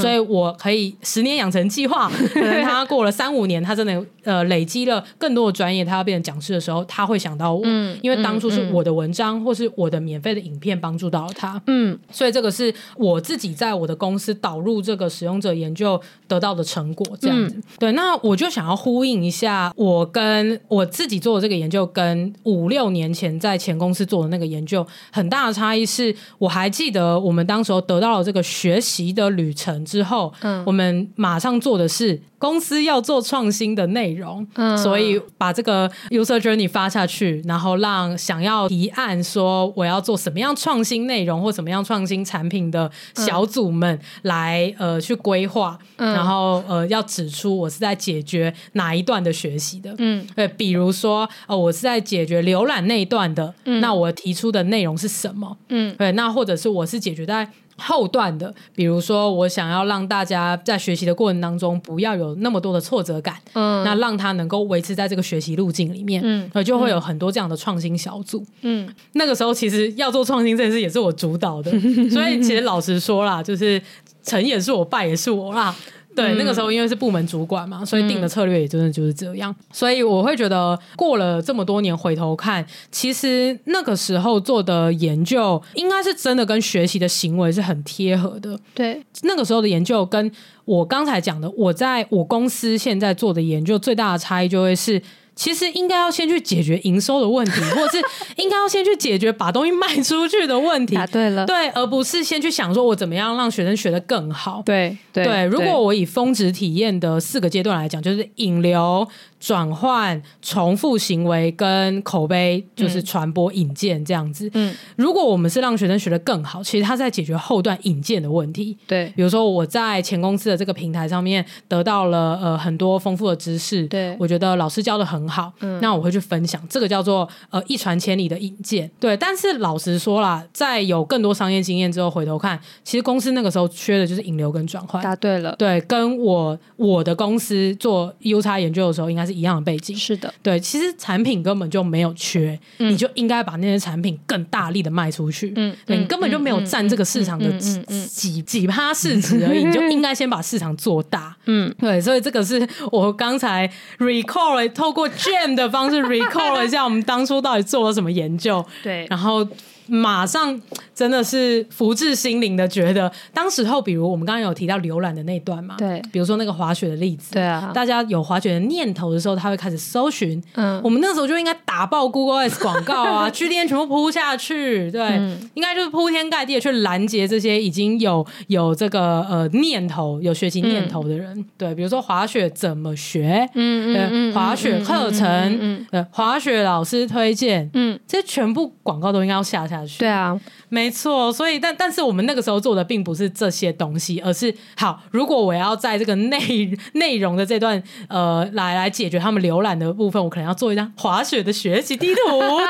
[0.00, 17.54] 所以我可以十年养成计划，可 能他过了三五年，他真的呃累积了更多的专业，他要变成讲师的时候，他会想到我，嗯，因为当初是我的文章或是我的免费的影片帮助到了他，嗯，所以这个是我自己在我的公司导入这个使用者研究得到的成果，这样子。
[17.56, 29.69] 嗯、对，那我就想要呼应一下，我跟我自己做的这个研究，跟五六年前在前公司做的那个研究很大的差异是，我还记得我们当时候得到了这个学习的旅程。
[29.84, 55.58] 之后，嗯，我们马上做的是公司要做创新的内容，嗯，所以把这个 user journey 发下去，然后让想要提案说我要做什么样创新内容或什么样创新产品的小组们来、嗯、呃去规划，嗯、然后呃要指出我是在解决哪一段的学习的，嗯，对，比如说呃我是在解决浏览那一段的，嗯、那我提出的内容是什么？
[55.68, 57.50] 嗯，对，那或者是我是解决在。
[57.80, 71.70] 后段的，比如说我想要让大家在学习的过程当中不要有那么多的挫折感，嗯，那让他能够维持在这个学习路径里面，嗯，就会有很多这样的创新小组，嗯，那个时候其实要做创新这件事也是我主导的，
[72.10, 73.80] 所以其实老实说啦，就是
[74.22, 75.74] 成也是我，败也是我啦。
[76.14, 79.54] 对，那个时候因为是部门主管嘛，所以定的策略也真的就是这样。
[79.72, 88.58] 所以我会觉得过了这么多年回头看，其实那个时候做的研究应该是真的跟学习的行为是很贴合的。
[88.74, 90.30] 对，那个时候的研究跟
[90.64, 95.00] 我刚才讲的，我在我公司现在做的研究最大的差异就会是。
[95.40, 98.04] 其实应该要先去解决营收的问题，或者是
[98.36, 100.94] 应该要先去解决把东西卖出去的问题。
[100.94, 104.62] 答对了，对，而不是先去想说我怎么样让学生学得更好。
[104.66, 109.08] 对对，对，如果我以峰值体验的四个阶段来讲，就是引流。
[109.40, 114.48] 转换、重复行为跟口碑，就是传播引荐这样子。
[114.52, 118.76] 嗯，如果我们是让学生学得更好，其实他在解决后段引荐的问题。
[118.86, 128.90] 对，比如说我在前公司的这个平台上面得到了呃很多丰富的知识，对，我觉得老师教的很好，嗯，那我会去分享，这个叫做呃一传千里的引荐。
[129.00, 135.02] 对，但是老实说啦，在有更多商业经验之后回头看，其实公司那个时候缺的就是引流跟转换。
[135.02, 139.29] 答对了，对，跟我我的公司做 U 差研究的时候应该是。
[139.32, 145.52] 一样的背景是的，对，其实产品根本就没有缺，嗯、你就应该把那些产品更大力的卖出去。
[145.56, 151.36] 嗯，对，你根本就没有占这个市场的几几几趴市值而已，你就应该先把市场做大。
[151.46, 158.64] 嗯，对，所以这个是我刚才 recall 透过 Jam 的方式 recall 一下我们当初到底做了什么研究。
[158.82, 159.46] 对，然后。
[159.90, 160.60] 马上
[160.94, 185.26] 真的是福至心灵的觉得，当时候比如我们刚刚有提到浏览的那段嘛，对，比如说那个滑雪的例子，对啊，大家有滑雪的念头的时候，他会开始搜寻，嗯，我们那时候就应该打爆 Google Ads 广告啊， GDN 全部铺下去，对，嗯、应该就是铺天盖地的去拦截这些已经有有这个呃念头、有学习念头的人，嗯、对，比如说滑雪怎么学，嗯嗯嗯，滑雪课程，
[185.60, 190.38] 嗯，对，滑雪老师推荐，嗯，这些全部广告都应该要下下去，对啊。
[190.68, 196.38] 没错，所以但但是我们那个时候做的并不是这些东西，而是好，如果我要在这个内
[196.94, 202.20] 内容的这段呃来来解决他们浏览的部分，我可能要做一张滑雪的学习地图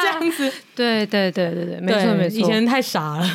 [0.00, 0.50] 这样子。
[0.74, 3.30] 对对对对对，没错没错，以前太傻了。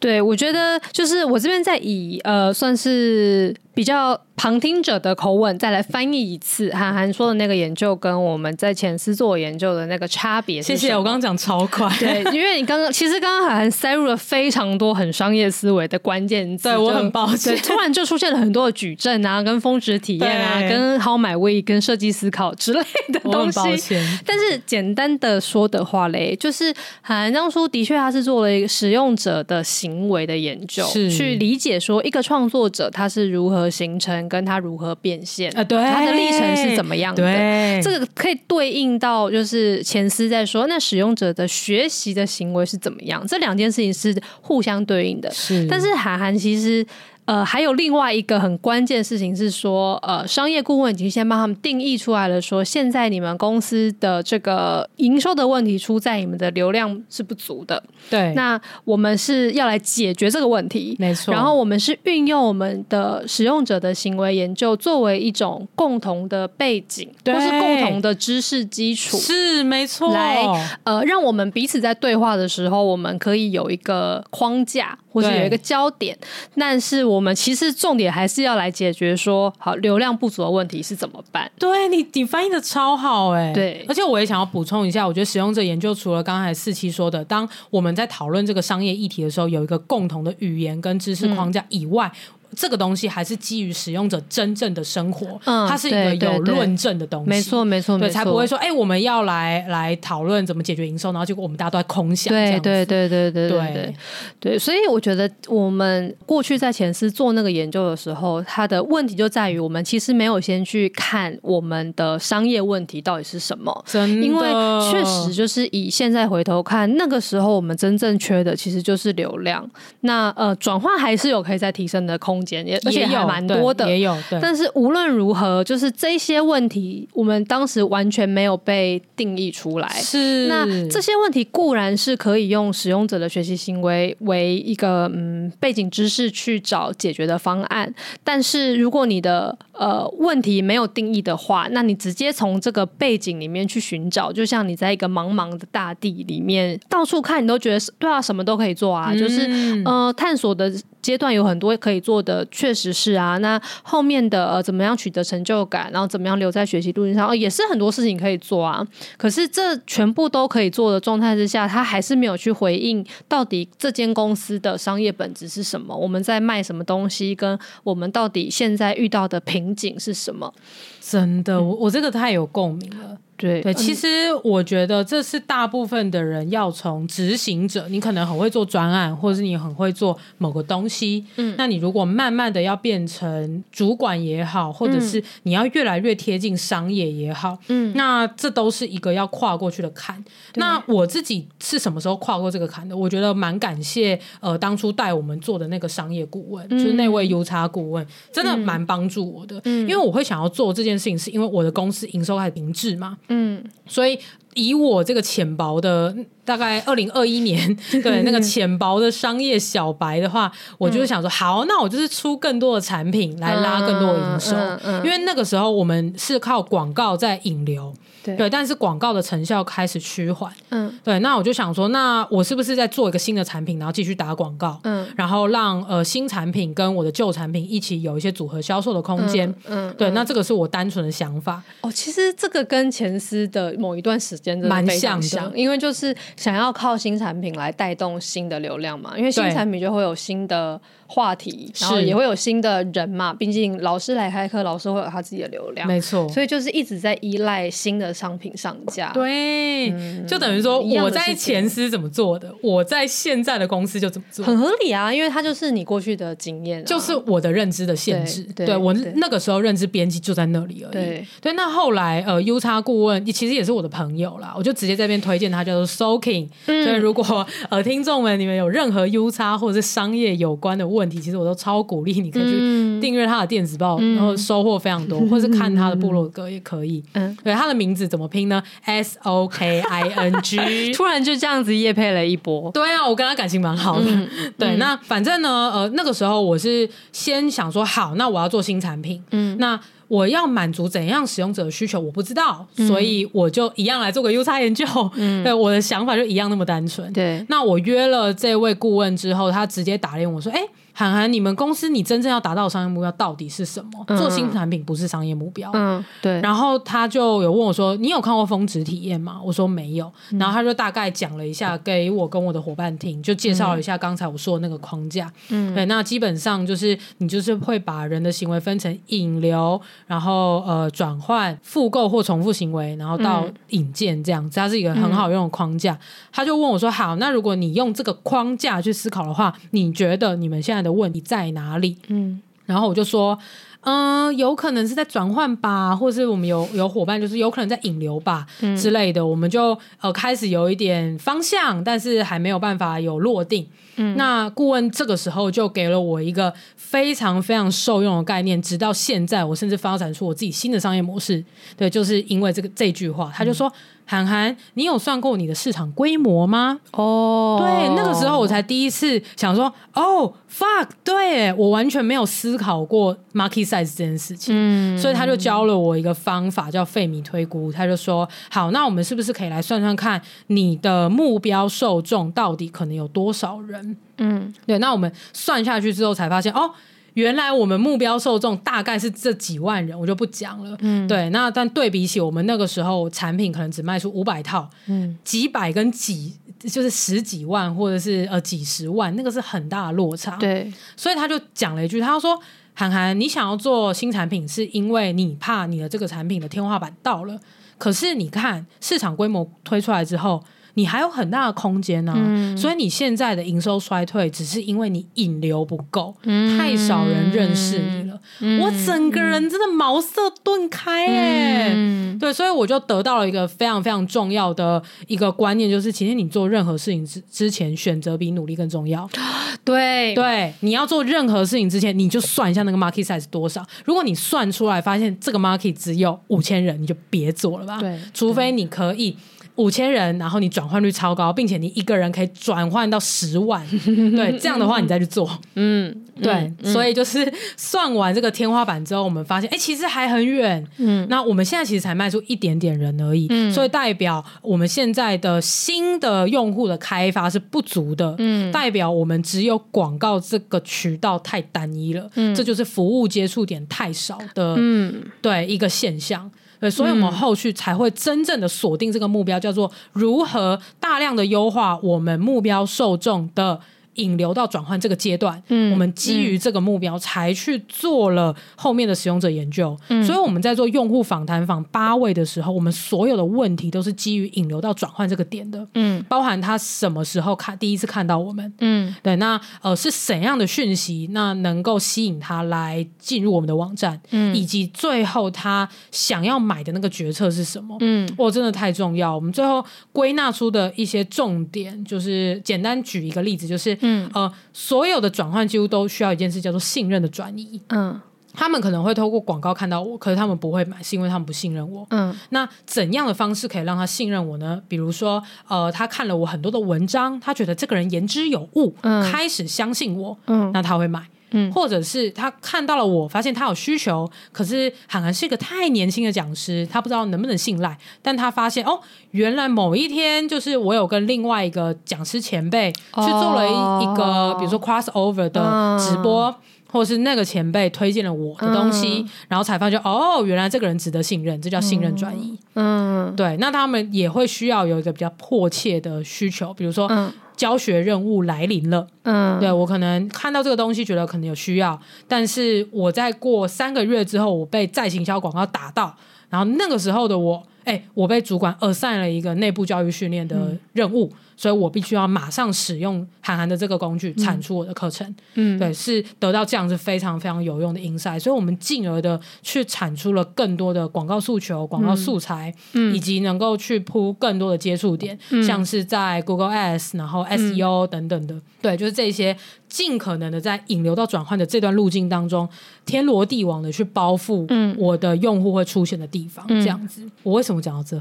[0.00, 4.18] 对，我觉得就是我这边在以呃算是比较。
[4.40, 10.62] 旁听者的口吻再来翻译一次，韩寒说的那个研究跟我们在前司做研究的那个差别。
[10.62, 11.86] 谢谢，我刚刚讲超快。
[11.98, 16.70] 对，因为你刚刚其实刚刚韩寒塞入了非常多很商业思维的关键词。
[16.70, 17.54] 对，我很抱歉。
[17.58, 22.80] 突然就出现了很多的矩阵啊，跟峰值体验啊，跟 How My Way 跟设计思考之类
[23.12, 23.58] 的东西。
[23.58, 24.20] 抱歉。
[24.24, 26.72] 但是简单的说的话嘞，就是
[27.02, 34.29] 函函当初的确他是做了一个使用者的行为的研究，是去理解说一个创作者他是如何形成。
[34.30, 35.62] 跟他如何变现啊？
[35.62, 37.22] 对，他的历程是怎么样的？
[37.22, 43.22] 对，这个可以对应到就是前司在说，那使用者的学习的行为是怎么样？
[43.26, 45.30] 这两件事情是互相对应的。
[45.30, 46.86] 是，但是韩寒其实。
[47.30, 57.80] 呃，还有另外一个很关键的事情是说，呃，商业顾问已经先帮他们定义出来了，说现在你们公司的这个营收的问题出在你们的流量是不足的。
[58.10, 61.32] 对，那我们是要来解决这个问题，没错。
[61.32, 70.12] 然后我们是运用我们的使用者的行为研究作为一种共同的背景，或是共同的知识基础，是没错。
[70.12, 70.44] 来，
[70.82, 74.98] 呃，让我们彼此在对话的时候，我们可以有一个框架。
[75.10, 76.16] 或者有一个焦点，
[76.56, 81.50] 但是我们其实重点还是要来解决说，好，流量不足的问题是怎么办？
[81.58, 92.10] 对，你，你翻译的超好哎、欸，对，而且我也想要补充一下，我觉得使用者研究除了刚才四期说的，当我们在讨论这个商业议题的时候，有一个共同的语言跟知识框架以外。
[92.14, 103.94] 嗯这个东西还是基于使用者真正的生活，嗯，它是一个有论证的东西，没错没错，对，才不会说，哎，我们要来来讨论怎么解决营收，然后结果我们大家都在空想，对对对对对对
[104.40, 114.48] 对，所以我觉得我们过去在前司做那个研究的时候，它的问题就在于我们其实没有先去看我们的商业问题到底是什么，真的，因为
[114.90, 119.68] 确实就是以现在回头看，那个时候我们真正缺的其实就是流量，
[120.00, 122.66] 那呃转换还是有可以再提升的空间。
[122.66, 124.16] 也而且还蛮多的，也有。
[124.28, 129.88] 对但是无论如何，就是这些问题，我们当时完全没有被定义出来。
[129.88, 150.70] 是，那这些问题固然是可以用使用者的学习行为为一个嗯背景知识去找解决的方案，但是如果你的呃问题没有定义的话，那你直接从这个背景里面去寻找，就像你在一个茫茫的大地里面到处看，你都觉得对啊，什么都可以做啊，嗯、就是呃探索的。
[151.02, 153.38] 阶段有很多可以做的，确实是啊。
[153.38, 158.86] 那后面的呃，怎么样取得成就感，然后怎么样留在学习路径上，哦，也是很多事情可以做啊。
[159.16, 165.96] 可是这全部都可以做的状态之下，他还是没有去回应到底这间公司的商业本质是什么？
[165.96, 167.34] 我们在卖什么东西？
[167.34, 170.52] 跟我们到底现在遇到的瓶颈是什么？
[171.00, 173.16] 真的，我我这个太有共鸣了。
[173.40, 174.06] 对对，其实
[174.44, 190.22] 我觉得这是大部分的人要从执行者，你可能很会做专案，或者是你很会做某个东西，嗯，那你如果慢慢的要变成主管也好，或者是你要越来越贴近商业也好，嗯，那这都是一个要跨过去的坎。
[190.56, 192.94] 那我自己是什么时候跨过这个坎的？
[192.94, 203.16] 我觉得蛮感谢呃当初带我们做的那个商业顾问，就是那位 UX 顾问，真的蛮帮助我的，嗯，因为我会想要做这件事情，是因为我的公司营收开始停滞嘛。
[203.30, 204.18] 嗯，所以
[204.54, 206.14] 以我这个浅薄的，
[206.50, 214.56] 大概二零二一年， 对那个浅薄的商业小白的话，我就是想说，好，那我就是出更多的产品来拉更多的营收，
[215.04, 217.94] 因为那个时候我们是靠广告在引流。
[218.22, 220.52] 对，对，但是广告的成效开始趋缓。
[220.68, 224.78] 嗯，对，那我就想说，那我是不是在做一个新的产品，然后继续打广告？
[224.84, 229.48] 嗯，然后让呃新产品跟我的旧产品一起有一些组合销售的空间。
[229.66, 231.62] 嗯，嗯对，那这个是我单纯的想法。
[231.80, 240.80] 哦，其实这个跟前司的某一段时间真的非常像，因为就是想要靠新产品来带动新的流量嘛，因为新产品就会有新的
[241.12, 249.10] 话题，然后也会有新的人嘛，毕竟老师来开课，老师会有他自己的流量，没错，所以就是一直在依赖新的商品上架。
[249.12, 258.44] 对，嗯、就等于说我在前司怎么做的，我在现在的公司就怎么做，很合理啊，因为它就是你过去的经验、啊，就是我的认知的限制。
[258.54, 260.92] 对，我那个时候认知边际就在那里而已。
[260.92, 266.84] 对，对，那后来呃，U 叉顾问其实也是我的朋友啦，我就直接在这边推荐他，叫做 Soking、嗯。
[266.84, 277.02] 所以如果呃听众们你们有任何 U 叉或者是商业有关的问题，其实我都超鼓励你可以去订阅他的电子报，嗯、然后收获非常多， 或是看他的部落格也可以。
[277.12, 280.58] 嗯，对，他的名字怎么拼呢？S O K I N G。
[280.92, 282.70] 突然就这样子夜配了一波。
[282.72, 284.06] 对啊，我跟他感情蛮好的。
[284.08, 284.28] 嗯、
[284.58, 289.22] 对，嗯、那反正呢，呃，那个时候我是先想说，好，那我要做新产品。
[289.30, 289.78] 嗯，那。
[290.10, 294.84] 我要满足怎样使用者的需求，我不知道，嗯、所以我就一样来做个 U 差研究。
[295.14, 297.12] 嗯， 对，我的想法就一样那么单纯。
[297.12, 304.04] 对，那我约了这位顾问之后，他直接打电话我说：“哎、欸。”涵涵，你们公司你真正要达到的商业目标到底是什么？
[304.08, 305.70] 嗯、做新产品不是商业目标。
[305.72, 306.40] 嗯，对。
[306.40, 310.12] 然后他就有问我说：“你有看过峰值体验吗？”我说没有。
[310.30, 315.32] 嗯、然后他就大概讲了一下给我跟我的伙伴听，就介绍了一下刚才我说的那个框架。
[315.48, 315.86] 嗯，对。
[315.86, 324.60] 那基本上就是你就是会把人的行为分成引流，然后呃转换、复购或重复行为，然后到引荐这样子。
[324.60, 325.94] 它是一个很好用的框架。
[325.94, 325.98] 嗯、
[326.32, 331.96] 他就问我说：“好，那如果你用这个框架去思考的话，你觉得你们现在的？”问题在哪里？
[332.08, 333.38] 嗯，然后我就说，
[333.82, 343.66] 嗯、呃，有可能是在转换吧，或者是我们有有伙伴，就是有可能在引流吧、嗯、之类的，我们就呃开始有一点方向，但是还没有办法有落定。
[343.96, 351.44] 嗯，那顾问这个时候就给了我一个非常非常受用的概念，直到现在，我甚至发展出我自己新的商业模式。
[351.76, 353.68] 对，就是因为这个这句话，他就说。
[353.68, 353.74] 嗯
[354.10, 356.80] 涵涵，你有算过你的市场规模吗？
[356.90, 364.52] 哦，对，那个时候我才第一次想说，哦，fuck，对，我完全没有思考过 market size 这件事情。
[364.52, 367.70] 嗯，所以他就教了我一个方法，叫费米推估。
[367.70, 373.96] 他就说，好，那我们是不是可以来算算看，你的目标受众到底可能有多少人？
[374.18, 376.72] 嗯，对，那我们算下去之后才发现，哦。
[377.14, 380.76] 原来我们目标受众大概是这几万人，我就不讲了。
[380.80, 390.36] 嗯，对，那但对比起我们那个时候产品可能只卖出五百套，嗯，几百跟几就是十几万或者是呃几十万，那个是很大的落差。
[390.36, 392.40] 对，所以他就讲了一句，他说
[392.74, 397.40] ：“涵涵，你想要做新产品，是因为你怕你的这个产品的天花板到了，
[397.78, 400.42] 可是你看市场规模推出来之后。”
[400.80, 408.18] 你还有很大的空间呢、啊，嗯、所以你现在的营收衰退，只是因为你引流不够，嗯、太少人认识你了。
[408.38, 419.06] 嗯、我整个人真的茅塞顿开哎，嗯、对，所以我就得到了一个非常非常重要的一个观念，就是其实你做任何事情之之前，选择比努力更重要。
[419.62, 423.62] 对对，你要做任何事情之前，你就算一下那个 market size 多少。
[423.84, 427.78] 如果你算出来发现这个 market 只有五千人，你就别做了吧。
[427.78, 429.14] 对，除非你可以。
[429.60, 433.64] 五千人，然后你转换率超高，并且你一个人可以转换到十万，
[434.16, 436.32] 对，这样的话你再去做，嗯，对，
[436.62, 456.30] 嗯、所以就是算完这个天花板之后，我们发现，哎，其实还很远，嗯，那我们现在其实才卖出一点点人而已，嗯，所以代表我们现在的新的用户的开发是不足的，嗯，代表我们只有广告这个渠道太单一了，嗯，这就是服务接触点太少的，嗯，对，一个现象。
[456.60, 463.60] 对，所以我们后续才会真正的锁定这个目标，叫做如何大量的优化我们目标受众的。
[464.02, 469.76] 引流到转换这个阶段，嗯，我们基于这个目标才去做了后面的使用者研究。
[469.88, 475.66] 嗯，所以我们在做用户访谈访八位的时候，我们所有的问题都是基于引流到转换这个点的。
[475.74, 487.76] 嗯，包含他什么时候看第一次看到我们，嗯，对，那呃是怎样的讯息，那能够吸引他来进入我们的网站，嗯，以及最后他想要买的那个决策是什么？
[487.80, 489.14] 嗯，哇，真的太重要。
[489.14, 493.76] 我们最后归纳出的一些重点，就是简单举一个例子，就是。
[493.82, 497.60] 嗯呃，所有的转换几乎都需要一件事，叫做信任的转移。
[497.68, 498.00] 嗯，
[498.32, 501.86] 他们可能会透过广告看到我，可是他们不会买，是因为他们不信任我。
[501.90, 504.62] 嗯，那怎样的方式可以让他信任我呢？
[504.68, 511.06] 比如说，呃，他看了我很多的文章，他觉得这个人言之有物，嗯，开始相信我，嗯，那他会买。
[511.32, 518.80] 嗯，或者是他看到了我，发现他有需求，可是函函是一个太年轻的讲师，他不知道能不能信赖，但他发现哦，
[519.12, 526.26] 原来某一天就是我有跟另外一个讲师前辈去做了一一个，哦、比如说 cross over 的直播。
[526.26, 526.34] 嗯
[526.72, 532.38] 或是那个前辈推荐了我的东西，嗯、然后才发现哦，原来这个人值得信任，这叫信任转移。
[532.54, 533.36] 嗯，对。
[533.38, 538.86] 那他们也会需要有一个比较迫切的需求，比如说、嗯、教学任务来临了。
[539.04, 545.96] 嗯，对，我可能看到这个东西，觉得可能有需要，但是我在过三个月之后，我被再行销广告打到，
[546.28, 551.10] 然后那个时候的我，哎，我被主管 assign 了一个内部教育训练的任务。
[551.12, 569.34] 嗯所以我必须要马上使用韩寒的这个工具产出我的课程，嗯，对，是得到这样子非常非常有用的 insight，所以我们进而的去产出了更多的广告诉求、广告素材，嗯，以及能够去铺更多的接触点，嗯，像是在 Google Ads，然后 SEO 等等的，嗯，对，就是这些
[569.70, 572.46] 尽可能的在引流到转换的这段路径当中，
[572.84, 574.46] 天罗地网的去包覆
[574.76, 577.08] 我的用户会出现的地方，嗯，这样子。
[577.22, 577.96] 我为什么讲到这？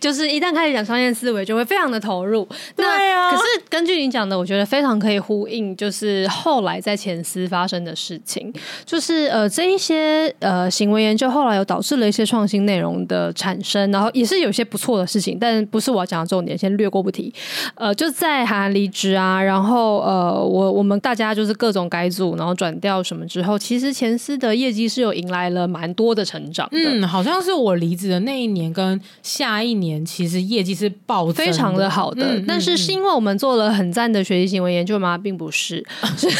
[0.00, 2.46] 就是一旦开始讲商业思维，就会非常的投入。
[2.74, 8.52] 对啊，可是根据你讲的，我觉得非常可以呼应，就是后来在前司发生的事情，
[8.84, 17.32] 就是呃这一些呃行为研究后来有导致了一些创新内容的产生，然后也是有些不错的事情，但不是我要讲的重点，先略过不提。
[17.74, 26.78] 呃，就在函函离职啊，然后呃我我们大家就是各种改组，然后转调什么之后，其实前司的业绩是有迎来了蛮多的成长的。
[26.78, 29.81] 嗯，好像是我离职的那一年跟下一年。
[29.82, 35.18] 年其实业绩是暴增，非常的好的，嗯、但是是因为我们做了很赞的学习行为研究吗？
[35.18, 35.84] 并不是，
[36.16, 36.30] 是，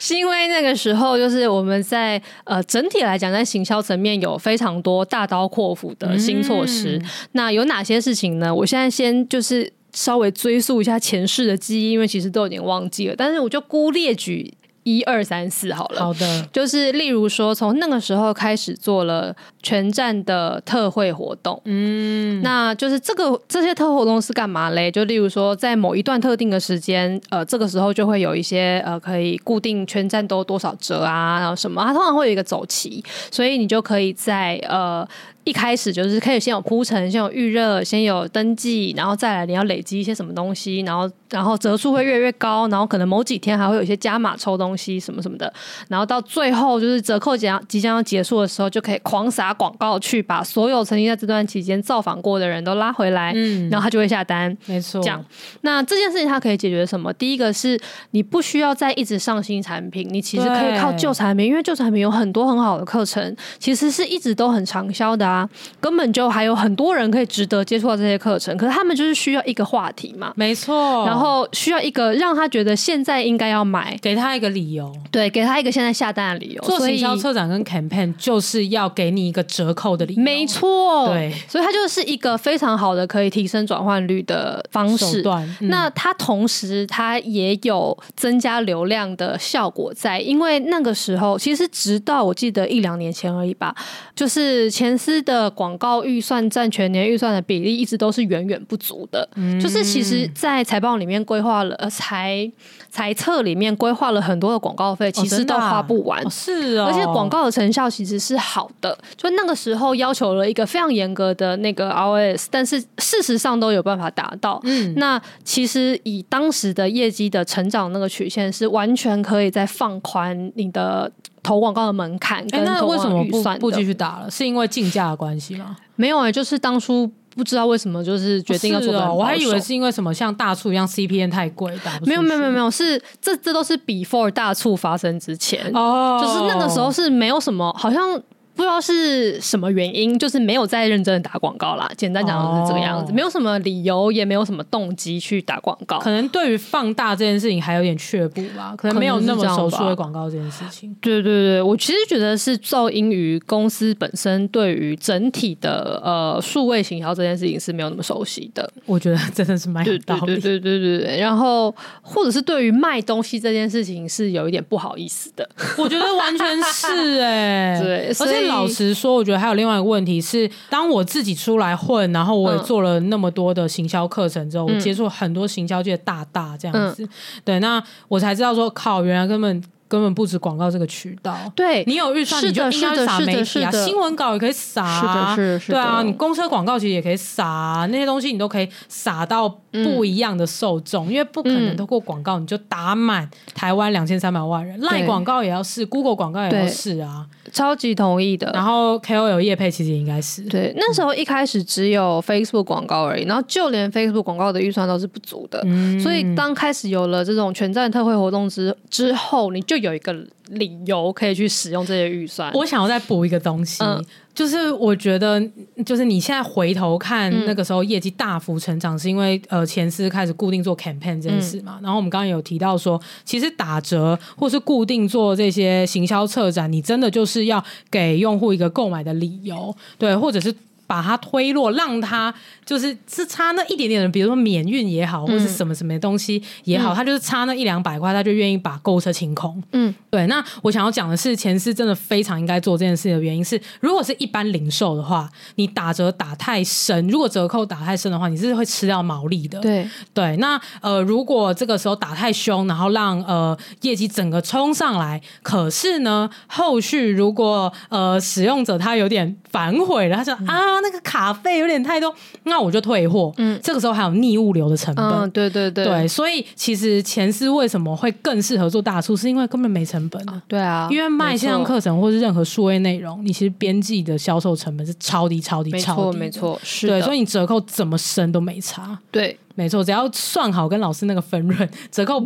[0.00, 6.98] 是因为那个时候就是我们在呃整体来讲，在行销层面有非常多大刀阔斧的新措施。
[6.98, 8.52] 嗯、那有哪些事情呢？
[8.52, 13.14] 我现在先就是稍微追溯一下前世的记忆，因为其实都有点忘记了。
[13.16, 14.54] 但是我就孤列举。
[14.84, 24.90] 一二三四好了，好的，就是例如说，从那个时候开始做了全站的特惠活动，嗯，那就是这个这些特惠活动是干嘛嘞？
[24.90, 35.06] 就例如说，在某一段特定的时间，呃，这个时候就会有一些呃，可以固定全站都多少折啊，然后什么，它通常会有一个走期，所以你就可以在呃。
[35.44, 45.50] 一开始就是可以先有铺陈，先有预热，先有登记，然后再来你要累积一些什么东西，然后然后折数会越来越高，然后可能某几天还会有一些加码抽东西什么什么的，
[45.88, 55.02] 然后到最后就是折扣即将即将要结束的时候，就可以狂撒广告去把所有曾经在这段期间造访过的人都拉回来，嗯，然后他就会下单，没错。
[55.02, 55.22] 这样，
[55.62, 57.12] 那这件事情它可以解决什么？
[57.14, 57.78] 第一个是
[58.12, 65.48] 你不需要再一直上新产品，你其实可以靠旧产品，因为旧产品有很多很好的课程，其实是一直都很畅销的啊。
[65.80, 76.62] 根本就还有很多人可以值得接触到这些课程，可是他们就是需要一个话题嘛，没错，然后需要一个让他觉得现在应该要买，给他一个理由，对，给他一个现在下单的理由。
[76.62, 85.22] 做行销策展跟 campaign 就是要给你一个折扣的理由，没错，对，所以它就是一个非常好的可以提升转换率的方式。
[85.60, 93.74] 嗯、那它同时它也有增加流量的效果在，因为那个时候其实直到我记得一两年前而已吧，
[94.14, 95.48] 就是前司的。
[95.58, 102.48] 广告预算占全年预算的比例一直都是远远不足的，嗯、就是其实，在财报里面规划了，呃，财
[102.90, 114.60] 财测里面规划了很多的广告费，其实都花不完，哦、是啊、哦，而且广告的成效其实是好的，就那个时候要求了一个非常严格的那个 ROS，但是事实上都有办法达到。
[114.64, 121.10] 嗯，那其实以当时的业绩的成长那个曲线，是完全可以再放宽你的。
[121.40, 124.30] 投广告的门槛，跟投广告预算不继续打了？
[124.30, 125.74] 是因为竞价的关系吗？
[125.94, 129.14] 没有哎、欸，就是当初不知道为什么，就是决定要做、哦。
[129.14, 131.72] 我还以为是因为什么像大促一样 CPN 太贵，
[132.04, 138.20] 没有没有没有没有，是这这都是 before 大促发生之前哦，就是那个时候是没有什么，好像。
[138.58, 141.88] 不知道是什么原因，就是没有再认真的打广告啦。
[141.96, 146.00] 简单讲就是这个样子，哦、没有什么理由，也没有什么动机去打广告。
[146.00, 150.92] 可能对于放大这件事情还有点却步吧，可能没有那么熟悉的广告这件事情。
[151.00, 158.68] 对对对，我其实觉得是噪音于公司本身对于整体的呃数位行销这件事情是没有那么熟悉的。
[158.86, 160.26] 我觉得真的是蛮有道理。
[160.26, 165.48] 对对对对对，然后或者是对于卖东西这件事情是有一点不好意思的。
[165.76, 168.47] 我觉得完全是哎、欸， 对，而且。
[168.48, 177.08] 老实说，我觉得还有另外一个问题是，当我自己出来混，然后我也做了那么多的行销课程之后，嗯、我接触很多行销界的大大这样子，嗯、
[177.44, 181.34] 对，那我才知道说，靠，原来根本根本不止广告这个渠道。
[181.56, 198.50] 对，你有预算你就应该撒媒体啊，新闻稿也可以撒啊，是的，是的，对啊，你公车广告其实也可以撒啊，那些东西你都可以撒到不一样的受众，嗯、因为不可能通过广告你就打满台湾两千三百万人，赖广告也要试，Google 广告也要试啊，超级同意的。
[198.54, 210.16] 然后 KOL 业配其实也应该是，对，那时候一开始只有 Facebook 广告而已，然后就连 Facebook 广告的预算都是不足的，嗯、所以当开始有了这种全站特惠活动之之后，你就有一个。
[210.50, 212.52] 理由可以去使用这些预算。
[212.54, 215.42] 我想要再补一个东西，嗯、就是我觉得，
[215.84, 221.76] 就是你现在回头看那个时候业绩大幅成长，是因为、嗯、呃前司开始固定做 campaign 这件事嘛。
[221.80, 230.54] 嗯、然后我们刚刚有提到说，其实打折或是固定做这些行销策展，你真的就是要给用户一个购买的理由，对，或者是。
[230.88, 232.34] 把它推落，让它
[232.64, 239.62] 就是是差那一点点的，比如说免运也好，或者是什么什么东西也好，嗯、他就是差那一两百块，他就愿意把购物车清空。
[239.72, 240.26] 嗯，对。
[240.26, 249.60] 那我想要讲的是，前司真的非常应该做这件事的原因是，如果是一般零售的话，你打折打太深，如果折扣打太深的话，你是会吃掉毛利的。
[249.60, 250.36] 对对。
[250.38, 260.88] 那呃，如果这个时候打太凶，然后让呃业绩整个冲上来，可是呢，后续如果呃使用者他有点反悔了，他说、嗯、啊。
[260.88, 262.14] 那个卡费有点太多，
[262.44, 263.32] 那我就退货。
[263.36, 265.04] 嗯，这个时候还有逆物流的成本。
[265.04, 270.40] 嗯，对对对，对，所以其实前司为什么会更适合做大促，是因为根本没成本啊。
[270.46, 276.18] 对啊，因为卖线上课程或是任何数位内容，你其实编辑的销售成本是超低、超低、超低。
[276.18, 276.86] 没错，没错，是。
[276.86, 278.96] 对，所以你折扣怎么升都没差。
[279.10, 282.22] 对，没错，只要算好跟老师那个分润，折扣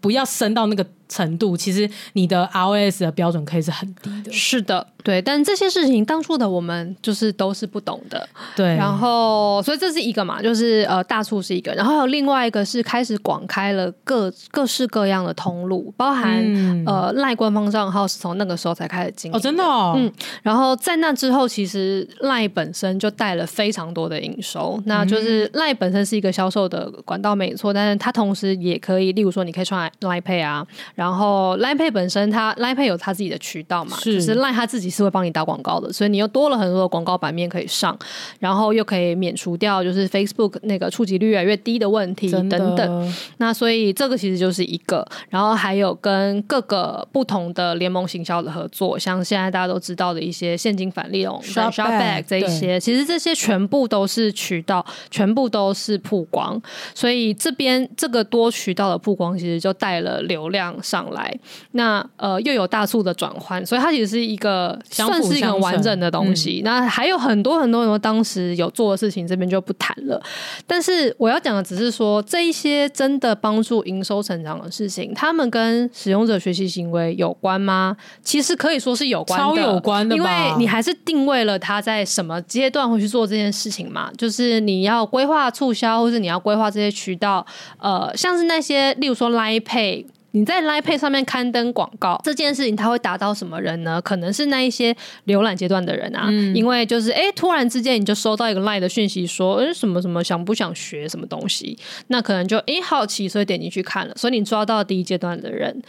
[0.00, 4.32] 不要升到那个程度，其实你的 ROS 的标准可以是很低的。
[4.32, 4.86] 是的。
[5.04, 8.26] 对，但这些事情当初的我们就是都是不懂的，
[8.56, 8.74] 对。
[8.74, 20.10] 然后，所以这是一个嘛，就是呃，大促是一个，然后还有另外一个是开始广开了各各式各样的通路，包含、嗯、呃赖官方账号是从那个时候才开始经营哦，真的哦，嗯。
[20.42, 34.94] 然后在那之后，其实赖本身就带了非常多的营收，那就是赖本身是一个销售的管道没错，但是它同时也可以，例如说你可以穿赖 Pay 啊，然后 Line Pay 本身它 Line Pay 有它自己的渠道嘛，是就是赖他自己。
[34.94, 37.98] 是会帮你打广告的，所以你又多了很多的广告版面可以上，
[38.38, 43.14] 然后又可以免除掉就是 Facebook 那个触及率越来越低的问题等等。
[43.38, 56.62] 那所以这个其实就是一个，然后还有跟各个不同的联盟行销的合作，像现在大家都知道的一些现金返利用、Shopback 这一些，其实这些全部都是渠道，全部都是曝光。
[56.94, 61.36] 所以这边这个多渠道的曝光，其实就带了流量上来。
[61.72, 64.78] 那呃又有大促的转换，所以它其实是一个。
[64.90, 70.22] 算是一个完整的东西，嗯、那还有很多很多很多当时有做的事情，这边就不谈了。
[70.66, 77.96] 但是我要讲的只是说，这一些真的帮助营收成长的事情，他们跟使用者学习行为有关吗？
[78.22, 84.10] 其实可以说是有关的，超有关的，因为你还是定位了他在什么阶段会去做这件事情嘛。
[84.16, 87.44] 就是你要规划促销，或是你要规划这些渠道，
[87.78, 90.06] 呃，像是那些，例如说 Line Pay。
[90.34, 94.02] 你在 Line Pay 上面刊登广告这件事情，它会达到什么人呢？
[94.02, 94.94] 可能是那一些
[95.26, 101.78] 浏览阶段的人啊，嗯、因为就是哎，突然之间你就收到一个 Line 的讯息说，说哎什么什么想不想学什么东西，
[102.08, 105.80] 那可能就哎好奇，所以点进去看了，所以你抓到第一阶段的人。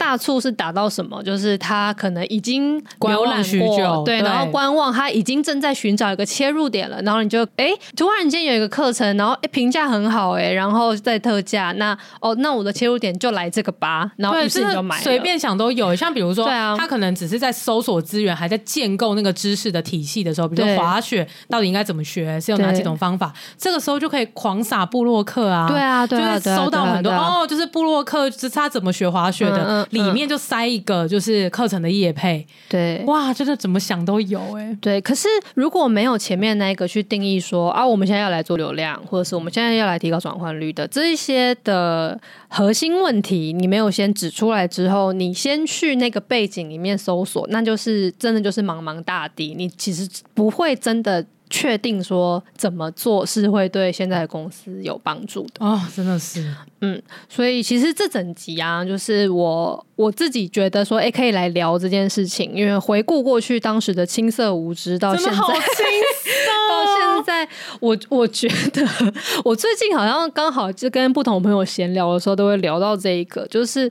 [0.00, 1.22] 大促是打到什么？
[1.22, 14.10] 就是他可能已经浏览许久，对，然后观望，他已经正在寻找一个切入点了，然后你就哎突然间有一个课程，然后哎评价很好哎，然后在特价，那哦那我的切入点就来这个吧。
[14.16, 15.94] 然后于是你就买了，随便想都有。
[15.94, 16.46] 像比如说，
[16.78, 25.68] 他可能只是在搜索资源，还在建构那个知识的体系的时候，比如说滑雪到底应该怎么学，是有哪几种方法，这个时候就可以狂撒布洛克啊。
[25.68, 32.46] 对啊，对啊，就是搜到很多哦，就是布洛克就是他怎么学滑雪的，里面就塞一个就是课程的业配。
[32.68, 34.74] 对，哇，真的怎么想都有哎。
[34.80, 42.18] 对，可是如果没有前面那一个去定义说啊，我们现在要来做流量，或者是我们现在要来提高转换率的这一些的
[42.48, 43.90] 核心问题，你没有。
[43.90, 67.48] 先指出来之后，你先去那个背景里面搜索，那就是真的就是茫茫大地，你其实不会真的确定说怎么做是会对现在的公司有帮助的哦，真的是，嗯，所以其实这整集啊，就是我我自己觉得说，哎，可以来聊这件事情，因为回顾过去当时的青涩无知到现在， 到现在，
[67.80, 68.86] 我我觉得
[69.44, 73.90] 我最近好像刚好就跟不同朋友闲聊的时候，都会聊到这一个，就是。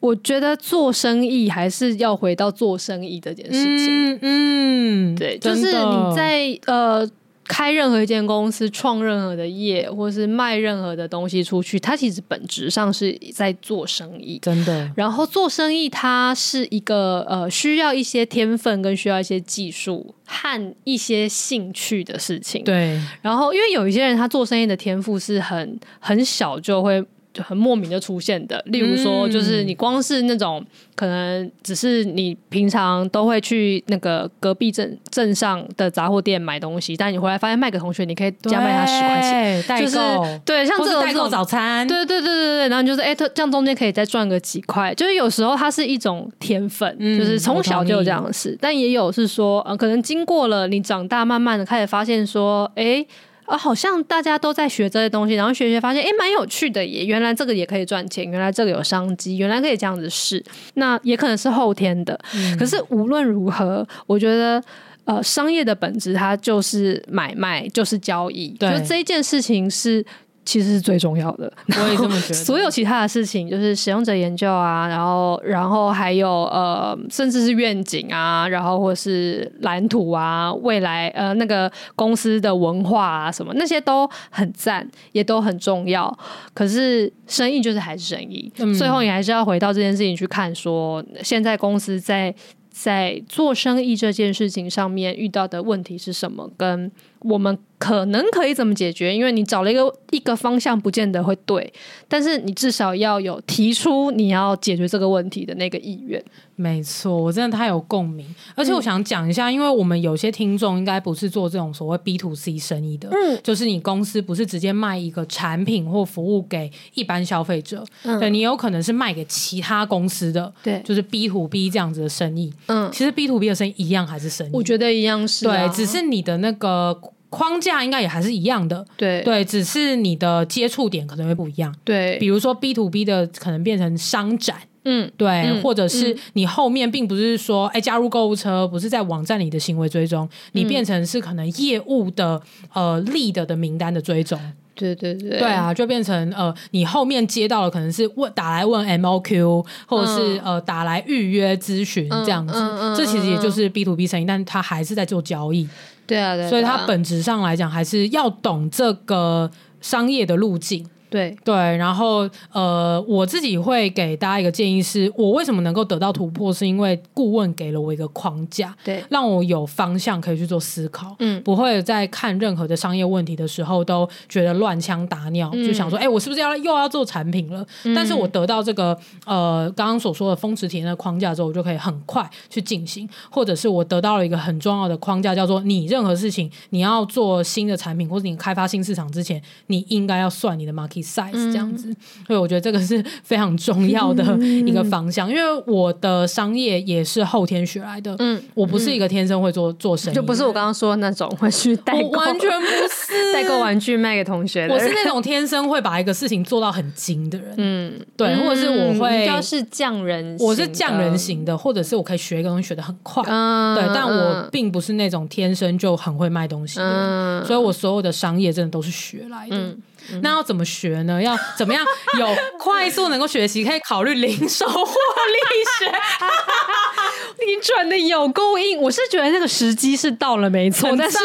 [0.00, 4.18] 我觉得做生意还是要回到做生意这件事情。
[4.22, 7.06] 嗯，嗯对，就是你在呃
[7.44, 14.90] 开任何一间公司、创任何的业，或是卖任何的东西出去，它其实本质上是在做生意，真的。
[14.96, 22.64] 然后做生意，它是一个呃需要一些天分跟需要一些技术和一些兴趣的事情。
[22.64, 22.98] 对。
[23.20, 27.04] 然后，因为有一些人他做生意的天赋是很很小就会。
[27.32, 30.66] 就很莫名的出现的，例如说，就是你光是那种、嗯、
[30.96, 53.06] 可能只是你平常都会去那个隔壁镇镇上的杂货店买东西，但你回来发现卖给同学，你可以加卖他十块钱，代购、就是、对，像这种代购早餐，对对对对对，然后就是哎，这样中间可以再赚个几块，就是有时候它是一种天分，嗯、就是从小就有这样的事，但也有是说，呃，可能经过了你长大，慢慢的开始发现说，哎。
[53.50, 57.04] 啊，好像大家都在学这些东西，然后学学发现，哎，蛮有趣的耶！
[57.04, 60.42] 原来这个也可以赚钱，原来这个有商机，原来可以这样子试。
[60.74, 62.16] 那也可能是后天的。
[62.34, 64.62] 嗯、可是无论如何，我觉得，
[65.04, 68.50] 呃，商业的本质它就是买卖，就是交易。
[68.50, 70.04] 对，就这一件事情是。
[70.50, 72.34] 其实是最重要的，我也这么觉得。
[72.34, 86.12] 所有其他的事情，就是使用者研究啊，然后，然后还有呃，甚至是愿景啊，然后或是蓝图啊，未来呃那个公司的文化啊，什么那些都很赞，也都很重要。
[86.52, 92.34] 可是生意就是还是生意，嗯、最后你还是要回到这件事情去看，说现在公司在
[92.70, 96.90] 在做生意这件事情上面遇到的问题是什么，跟
[97.20, 97.58] 我们。
[97.80, 99.16] 可能可以怎么解决？
[99.16, 101.72] 因为你找了一个一个方向，不见得会对，
[102.06, 106.22] 但是你至少要有提出你要解决这个问题的那个意愿。
[106.56, 108.26] 没错，我真的太有共鸣。
[108.54, 122.52] 而且我想讲一下，嗯、因为我们有些听众应该不是做这种所谓 B to C 生意的，嗯，就是你公司不是直接卖一个产品或服务给一般消费者，嗯、对，你有可能是卖给其他公司的，对，就是 B to B 这样子的生意。
[122.66, 127.00] 嗯，其实 B to B 的生意一样还是生意，我觉得一样是、啊，对，只是你的那个。
[127.30, 129.22] 框架应该也还是一样的，对。
[129.22, 144.36] 对，只是你的接触点可能会不一样，对，比如说 B to B 的可能变成商展，嗯，对，嗯、或者是你后面并不是说哎、欸、加入购物车，不是在网站里的行为追踪，你变成是可能业务的呃 lead 的名单的追踪，
[144.74, 152.54] 对对对，对啊，就变成呃你后面接到的可能是问打来问 MOQ，或者是、嗯、呃打来预约咨询这样子，
[152.96, 155.68] 这其实也就是 B to B 生意，但他还是在做交易。
[156.10, 159.50] 对啊，对啊，所以它本质上来讲，还是要懂这个
[159.80, 160.84] 商业的路径。
[161.10, 161.36] 对。
[161.44, 177.66] 对，然后呃，我自己会给大家一个建议是，我为什么能够得到突破，是因为顾问给了我一个框架，对，让我有方向可以去做思考，嗯，不会在看任何的商业问题的时候都觉得乱枪打鸟，嗯、就想说，哎，我是不是要又要做产品了？
[177.84, 178.96] 嗯、但是我得到这个
[179.26, 191.94] 呃刚刚所说的峰值体验的框架之后，我就可以很快去进行，或者是我得到了一个很重要的框架，叫做你任何事情你要做新的产品或者你开发新市场之前，你应该要算你的 market size 这样子，
[192.26, 195.30] 所以我觉得这个是非常重要的一个方向。
[195.30, 204.74] 因为我的商业也是后天学来的，嗯，我不是一个天生会做做生意，就不是我刚刚说的那种会去代购，完全不是 代购玩具卖给同学的。
[204.74, 219.76] 我是那种天生会把一个事情做到很精的人，嗯，对，或者是我会要是匠人，我是匠人型的，或者是我可以学一个东西学的很快，对，但我并不是那种天生就很会卖东西的人，所以我所有的商业真的都是学来的。
[220.22, 221.20] 那要怎么学呢？
[221.22, 221.84] 要怎么样
[222.18, 223.64] 有快速能够学习？
[223.64, 225.92] 可以考虑零售获利学。
[227.38, 231.18] 你转的有够硬，我是觉得那个时机是到了没错，但是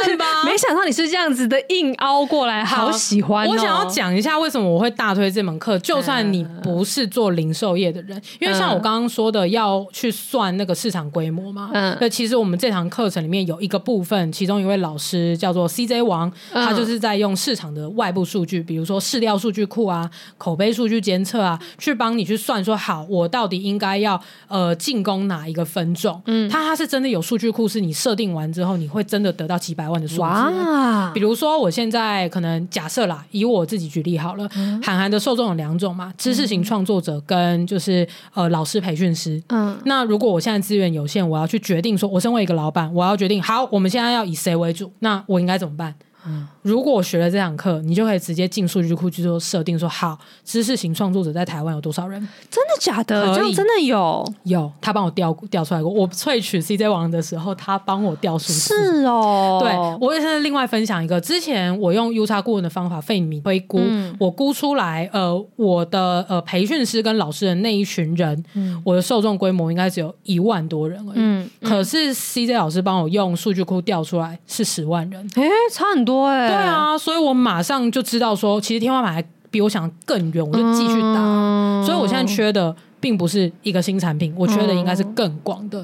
[0.46, 3.52] 没想到你是这样子的硬凹过来，好喜欢哦。
[3.52, 11.70] 我想要讲一下为什么我会大推这门课，就算你不是做零售业的人，因为像我刚刚说的，要去算那个市场规模嘛。
[11.74, 26.22] 嗯，那其实我们这堂课程里面有一个部分，其中一位老师叫做 CJ 王，他就是在用市场的外部数据，比如说市调数据库啊、口碑数据监测啊，去帮你去算说，好，我到底应该要呃进攻哪一个分众。
[26.26, 31.12] 嗯，它它是真的有数据库，是你设定完之后，你会真的得到几百万的数字。
[31.14, 39.42] 比如说，我现在可能假设啦，以我自己举例好了，嗯、韩寒的受众有两种嘛，知识型创作者跟就是呃老师培训师。
[39.50, 45.96] 嗯，那如果我现在资源有限，我要去决定说，我身为一个老板，我要决定好，我们现在要以谁为主，那我应该怎么办？
[46.28, 52.20] 嗯，如果我学了这堂课，你就可以直接进数据库去做设定，说好，知识型创作者在台湾有多少人？
[52.50, 53.32] 真的假的？
[53.32, 55.92] 以这样真的有有，他帮我调调出来过。
[55.92, 58.60] 我萃取 CJ 王的时候，他帮我调数据。
[58.60, 71.18] 是哦，对，我也是另外分享一个，之前我用 UX 顾问的方法费米推估，嗯、我估出来，呃，我的呃培训师跟老师的那一群人，嗯、我的受众规模应该只有一万多人而已。
[71.18, 76.15] 嗯，嗯可是 CJ 老师帮我用数据库调出来是十万人，哎，差很多。
[76.16, 76.48] 多哎、欸。
[76.48, 81.20] 对啊，所以我马上就知道说，其实天花板还比我想更远，我就继续打。
[81.20, 82.76] 嗯、所以我现在缺的。
[82.98, 85.80] 并不是一个新产品，我觉得应该是更广的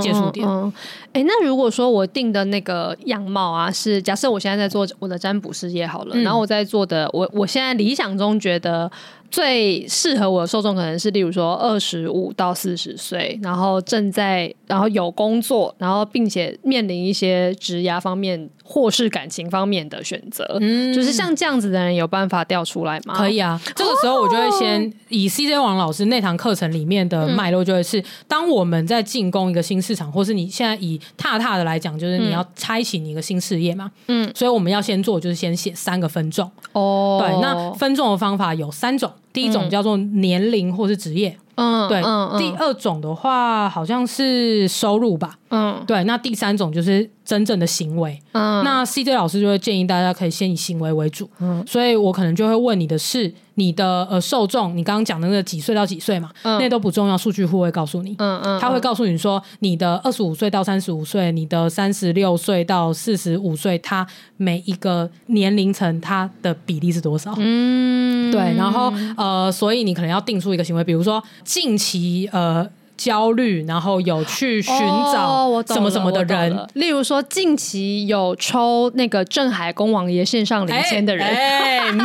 [0.00, 0.48] 接触点。
[0.48, 0.72] 哎、嗯嗯嗯
[1.12, 8.90] 欸，那如果说我定的那个样貌啊，是假设我现在在做我的占卜事业好了，嗯、然后我在做的，我我现在理想中觉得。
[9.34, 20.46] 最适合我的受众可能是，例如说二十五到四十岁，然后正在，然后有工作，然后并且面临一些职涯方面或是感情方面的选择。
[20.60, 23.14] 嗯，就是像这样子的人有办法调出来吗？
[23.16, 33.90] 可以啊，这个时候我就会先以 CJ 王老师那堂课程里面的脉络，就会是当我们在进攻一个新市场，或是你现在以踏踏的来讲，就是你要开启你一个新事业嘛。
[34.06, 36.48] 嗯，所以我们要先做，就是先写三个分众。
[36.70, 39.10] 哦，对，那分众的方法有三种。
[39.34, 42.00] 第一种叫做年龄或是职业，嗯，对。
[42.38, 46.02] 第二种的话好像是收入吧，嗯，对。
[46.04, 48.64] 那第三种就是真正的行为，嗯。
[48.64, 51.62] 那 CJ 老师就会建议大家可以先以行为为主，嗯。
[51.66, 53.34] 所以我可能就会问你的是。
[53.54, 67.34] 你的呃受众，你刚刚讲的那个几岁到几岁嘛，嗯、那都不重要，数据库会告诉你，嗯嗯，他会告诉你说，你的二十五岁到三十五岁，你的三十六岁到四十五岁，它每一个年龄层它的比例是多少？
[67.38, 72.68] 嗯，对，然后呃，所以你可能要定出一个行为，比如说近期呃。
[72.96, 74.74] 焦虑，然后有去寻
[75.12, 82.04] 找什么什么的人，哦、例如说近期有抽那个镇海公王爷线上领先的人，哎、欸欸、， me，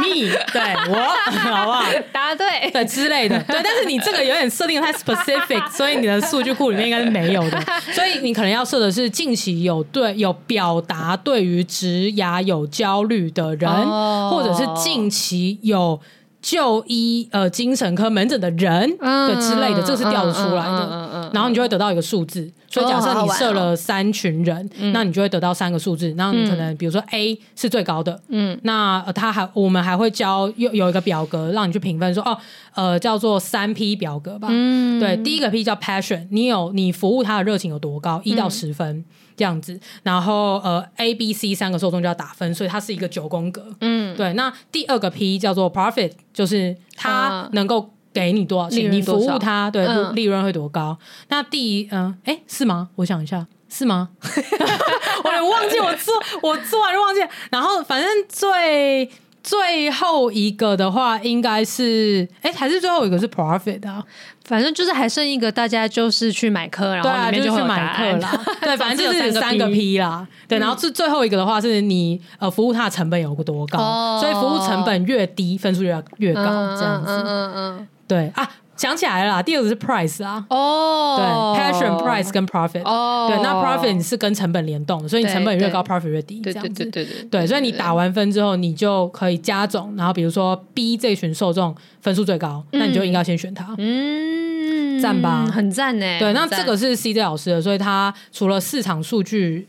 [0.52, 0.96] 对我，
[1.32, 1.84] 好不好？
[2.12, 3.60] 答对，对之类的， 对。
[3.64, 7.60] 但是你这个有点设定太 specific，所以你的数据库里面应该是没有的。
[7.92, 16.00] 所以你可能要设的是近期有对有表达对于职涯有焦虑的人，哦、或者是近期有。
[16.42, 22.50] 就医呃精神科门诊的人的之类的，这个是调得出来的，然后你就会得到一个数字。
[22.72, 26.14] 所以假设你设了三群人，那你就会得到三个数字。
[26.16, 32.38] 然后你可能比如说 A 是最高的，嗯，那他还我们还会教有有一个表格让你去评分，说哦
[32.76, 39.04] 呃叫做三 P 表格吧，嗯，对，第一个 P 叫 Passion，你有你服务他的热情有多高，一到十分。
[39.40, 43.66] 这样子，然后呃，A、B、C 三个受众就要打分，所以它是一个九宫格。
[43.80, 44.34] 嗯，对。
[44.34, 50.98] 那第二个 P 叫做 Profit，就是它能够给你多少钱，你服务它，对，利润会多高。
[51.30, 52.90] 那第嗯，哎，是吗？
[52.96, 54.10] 我想一下，是吗？
[55.24, 57.22] 我也忘记我做我做完就忘记。
[57.50, 59.10] 然后反正最
[59.50, 64.04] 最后一个的话，应该是哎，还是最后一个是 Profit 啊。
[64.46, 68.32] 反正就是还剩一个，大家就是去买课，然后里面就会有答案啦。
[68.62, 70.28] 对，反正就是三个 P 啦。
[70.48, 76.44] 对，然后最最后一个的话是你呃服务它的成本有多高，所以服务成本越低，分数越越高，
[76.78, 77.12] 这样子。
[77.26, 78.48] 嗯嗯，对啊，
[78.80, 80.46] 想起来了啦，第二个是 Price 啊。
[80.50, 82.84] 哦，对，Passion、Price 跟 Profit。
[82.86, 86.40] 哦，对，那 Profit 是跟成本联动的，所以你成本越高，Profit 越低。
[86.40, 87.42] 这样子，对对对对。
[87.42, 93.76] 对，所以你打完分之后，你就可以加总，然后比如说 B 这群受众分数最高，那你就应该先选它。
[93.78, 94.98] 嗯。
[95.02, 96.20] 赞吧，很赞呢。
[96.20, 99.68] 对，那这个是 CJ 老师的，所以他除了市场数据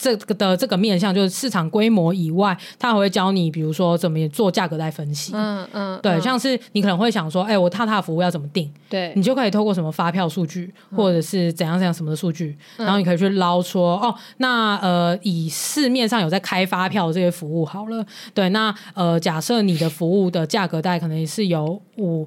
[0.00, 5.32] 这个的这个面向，就是市场规模以外，他还会教你，比如说怎么做价格带分析。
[5.34, 8.72] 嗯嗯，对，像是你可能会想说，哎，我踏踏服务要怎么定？
[8.88, 22.26] 对，你就可以透过什么发票数据，或者是怎样怎样什么的数据，然后你可以去捞出哦，那呃，以市面上有在开发票的这些服务好了，对，那呃，假设你的服务的价格带可能是有五。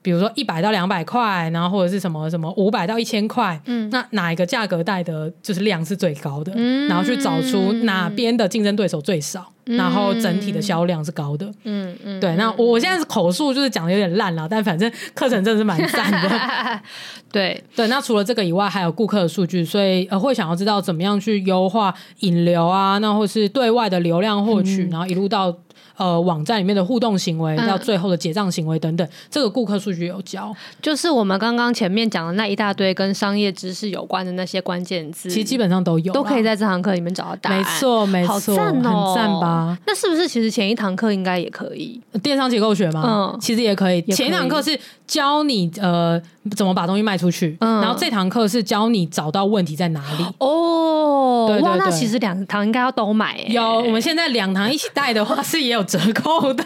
[0.00, 12.34] 比如说一百到两百块，然后或者是什么什么五百到一千块，嗯，那哪一个价格带的就是量是最高的，嗯，然后去找出哪边的竞争对手最少，嗯，然后整体的销量是高的，嗯嗯，对。
[12.36, 16.80] 那我现在是口述就是讲的有点烂了，但反正课程真的是蛮赞的，
[17.32, 17.88] 对对。
[17.88, 25.54] 那除了这个以外，还有顾客的数据，所以呃会想要知道怎么样去优化引流啊，那或是对外的流量获取，嗯，然后一路到。
[25.98, 37.58] 呃，网站里面的互动行为到最后的结账行为等等，嗯、这个顾客数据有教，就是我们刚刚前面讲的那一大堆跟商业知识有关的那些关键字，其实基本上都有，都可以在这堂课里面找到答案。
[37.58, 39.78] 没错，没错，好赞哦，很赞吧？
[39.86, 42.00] 那是不是其实前一堂课应该也可以？
[42.22, 43.32] 电商结构学吗？
[43.34, 44.00] 嗯，其实也可以。
[44.02, 46.20] 可以前一堂课是教你呃
[46.56, 50.24] 怎么把东西卖出去，嗯、然后这堂课是教你找到问题在哪里。
[50.38, 53.38] 哦，对对对，哇，那其实两堂应该要都买。
[53.48, 56.64] 有，我们现在两堂一起带的话是也有折扣的。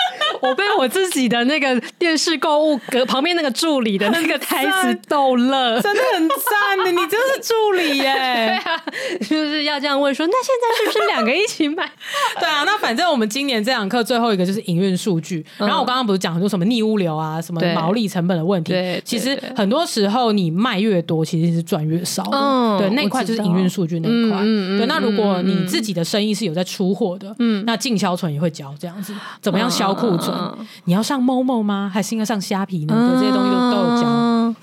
[0.40, 8.04] 我被我自己的那个电视购物隔旁边那个助理的那个台词逗乐，真的很赞的，你真是助理耶！
[8.10, 8.82] 对啊，
[9.20, 11.90] 就是要这样问说，那现在是不是两个一起买？
[12.40, 18.72] 对啊，那反正我们今年这堂课最后一个就是营运数据，嗯、然后我刚刚不是讲很多什么逆物流啊，什么毛利成本的问题，
[19.04, 22.38] 其实很多时候你卖越多，其实是赚越少的。
[22.38, 24.38] 嗯，对，那一块就是营运数据那一块。
[24.42, 30.36] 嗯，对，那如果你自己的生意是有在出货的，嗯，那进销存也会交这样子，怎么样销库存？
[30.36, 31.90] 嗯、你要上 Momo 吗？
[31.92, 33.12] 还是应该上虾皮呢？
[33.14, 34.56] 这些东西都都有讲。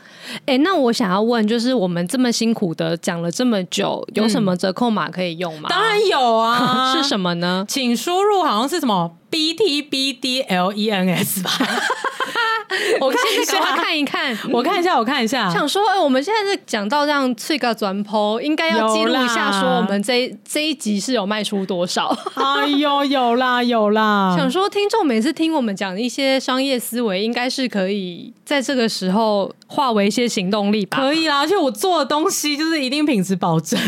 [0.46, 5.70] 哎、欸，那我想要问，就是我们这么辛苦的讲了这么久，有什么折扣码可以用吗？
[5.70, 7.66] 当然有啊， 是什么呢？
[7.68, 11.52] 请输入好像是什么 B T B D L E N S 吧。
[13.00, 15.50] 我看一下，看一看，我看一下，我看一下。
[15.50, 22.16] 想说，哎、欸，我们现在是讲到这样，这个转播应该要记录一下，说我们这一这一集是有卖出多少？
[22.36, 24.36] 哎呦，有啦，有啦。
[24.38, 30.98] 想说，听众每次听我们讲一些商业思维，应该是可以在这个时候化为一些行动力吧？
[30.98, 33.80] 可以啦，而且我做的东西就是一定品质保证。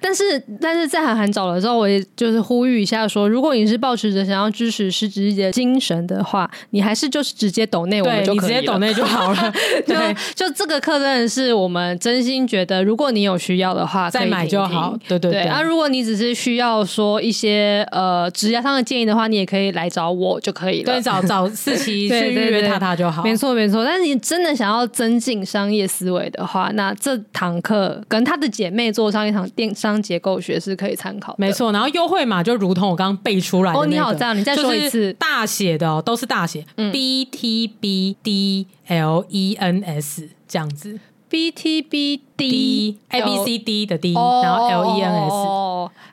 [0.00, 8.06] 但是，但是在韩寒找了之后，我也就是呼吁一下说，如果你是抱持着想要支持失职日记的精神的话，你还是就是直接抖内我。
[8.06, 9.52] 对，你直接抖内就好了。
[9.86, 14.96] 对，就这个课真的是我们真心觉得，如果你有需要的话，再买就好。
[15.08, 15.42] 对对对。
[15.42, 20.92] 啊，如果你只是需要说一些呃职业上的建议的话，你也可以来找我就可以了。
[20.92, 23.22] 对，找找 四期去预约他他就好。
[23.22, 23.84] 没错没错。
[23.84, 31.36] 但是你真的想要增进商业思维的话，那这堂课跟他的姐妹做上一堂电商结构学是可以参考的。
[31.38, 31.72] 没错。
[31.72, 33.78] 然后优惠码就如同我刚刚背出来的。
[33.78, 36.64] 哦，你好，这样你再说一次，大写的哦，都是大写。
[36.76, 36.92] 嗯。
[36.92, 43.86] B T B D L E N S 这样子，B T B D A B C D
[43.86, 45.54] 的 D，然后 L E N S。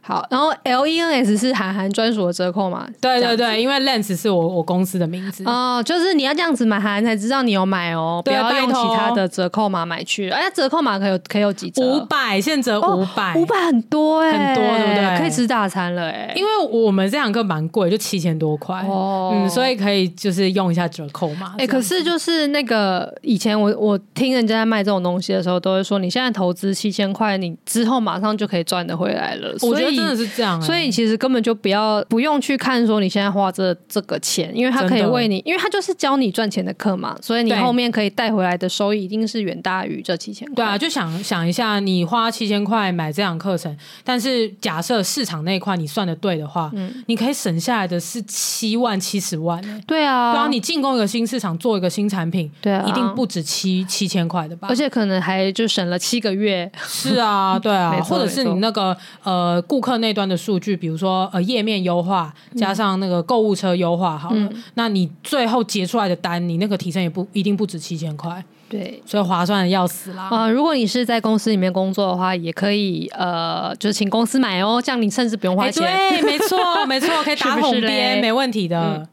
[0.03, 2.88] 好，然后 L E N S 是韩寒专属的折扣嘛？
[2.99, 10.30] 对对对，因为 Lens 是我我公司的名字哦，就是你要这样子买函函才知道你有买哦，不要用其他的折扣码买去。
[10.32, 11.82] 哎，折扣码可有可有几折？
[11.84, 15.19] 五百，现折五百，五百很多哎，很多对不对？
[15.19, 21.53] 可以吃大餐了哎，因为我们这两个蛮贵，就七千多块哦，嗯，所以可以就是用一下折扣码。
[21.59, 29.55] 哎，可是就是那个以前我我听人家在卖这种东西的时候，都会说你现在投资七千块，你之后马上就可以赚得回来了。
[29.62, 30.62] 我觉得真的是这样。
[30.62, 40.55] 所以其实根本就不要不用去看说你现在花这这个钱，因为他可以为你，因为他就是教你赚钱的课嘛，所以你后面可以带回来的收益一定是远大于这七千块。
[40.55, 49.62] 对啊，就想想一下，你花七千块买这堂课程，但是假设市场那一块你算的对的话，嗯，你可以省下来的是七万七十万。
[49.88, 54.68] 对啊，对啊，你进攻一个新市场，做一个新产品，对啊，一定不止七七千块的吧？
[54.70, 56.69] 而且可能还就省了七个月。
[56.83, 70.23] 是啊， 对啊，或者是你那个呃顾客那端的数据，比如说呃页面优化，加上那个购物车优化好了，嗯、那你最后结出来的单，你那个提成也不一定不止七千块，对，所以划算的要死啦。
[70.23, 75.85] 啊、呃，如果你是在公司里面工作的话，也可以呃，就是请公司买哦，这样你甚至不用花钱。
[75.85, 78.97] 欸、对，没错，没错，可以打 统编，没问题的。
[78.97, 79.07] 嗯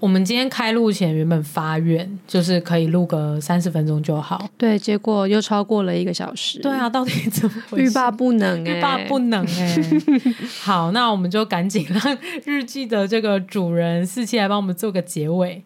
[0.00, 6.58] 我们今天开录前原本发愿就是可以录个三十分钟就好，对，结果又超过了一个小时。
[6.58, 7.84] 对啊，到底怎么回事？
[7.84, 10.34] 欲罢不能、欸，欲罢不能哎、欸。
[10.60, 15.62] 好，那我们就赶紧让日记的这个主人四七来帮我们做个结尾。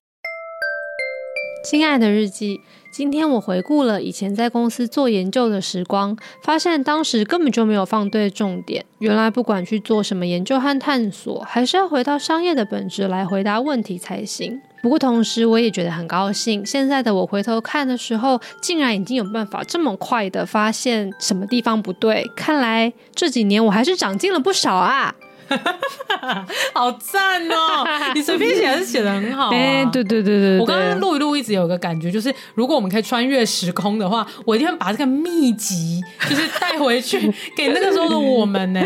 [1.65, 2.61] 亲爱的日记。
[2.91, 8.85] 今天我回顾了以前在公司做研究的时光，发现当时根本就没有放对重点。
[8.99, 14.61] 原来不管去做什么研究和探索，还是要回到商业的本质来回答问题才行。
[14.83, 22.25] 不过同时我也觉得很高兴，现在的我回头看的时候，竟然已经有办法这么快的发现什么地方不对。
[22.35, 25.15] 看来这几年我还是长进了不少啊。
[26.75, 27.87] 好赞哦！
[28.15, 29.51] 你随便写还是写的很好啊。
[29.53, 38.81] 哎，对对对对对，我刚刚录一录，一直有个感觉，就是如果我们可以穿越时空的话，我一定会把这个秘籍就是带回去 给那个时候的我们呢。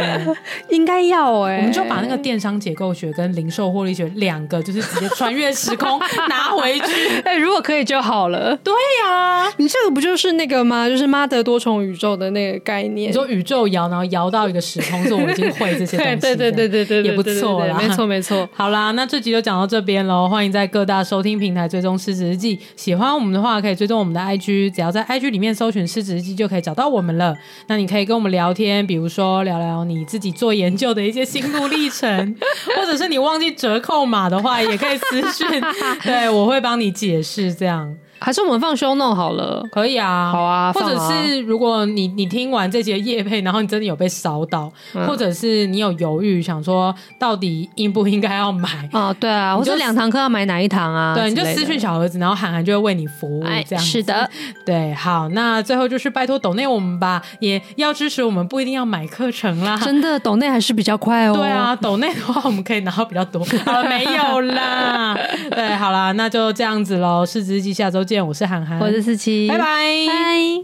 [0.69, 5.99] 应该要哎，我们就把那个电商结构学跟零售获利学两个，就是直接穿越时空
[6.29, 7.21] 拿回去。
[7.25, 8.57] 哎，如果可以就好了。
[8.63, 8.73] 对
[9.05, 10.89] 呀，你这个不就是那个吗？
[10.89, 13.11] 就是妈的多重宇宙的那个概念。
[13.11, 16.17] 你说宇宙摇，然后摇到一个时空，是我已经会这些东西。
[16.17, 16.52] 对对。
[16.52, 18.49] 对对对对，也不错啦，没错没错。
[18.55, 20.29] 好啦，那这集就讲到这边喽。
[20.29, 22.59] 欢迎在各大收听平台追踪失职日记。
[22.77, 27.35] 喜欢我们的话，可以追踪我们的 IG，只要在 IG 里面搜寻失职日记就可以找到我们了。
[27.67, 32.37] 那你可以跟我们聊天，比如说聊聊你自己做研究的一些心路历程，
[32.77, 35.61] 或者是你忘记折扣码的话，也可以私讯，
[36.03, 37.95] 对，我会帮你解释这样。
[38.23, 39.63] 还是我们放 show note 好了？
[39.73, 40.73] 可以啊，好啊。
[40.73, 48.69] 或者是如果你你听完这节夜配，然后你真的有被烧到，嗯、或者是你有犹豫，想说到底应不应该要买？
[48.93, 51.15] 哦，对啊，或者两堂课要买哪一堂啊？
[51.15, 53.43] 对，你就私讯小儿子，然后涵涵就会为你服务。
[53.67, 54.29] 这样、哎、是的，
[54.65, 59.79] 对，好，那最后就是拜托抖内我们吧，也要支持我们，不一定要买课程啦。
[59.83, 61.35] 真的，抖内还是比较快哦。
[61.35, 63.45] 对啊，抖内的话我们可以拿到比较多。
[63.65, 65.17] 好了，没有啦。
[65.51, 67.25] 对，好啦，那就这样子喽。
[67.25, 70.61] 失职日记下周见，我是涵涵，我是思琪，拜拜，拜。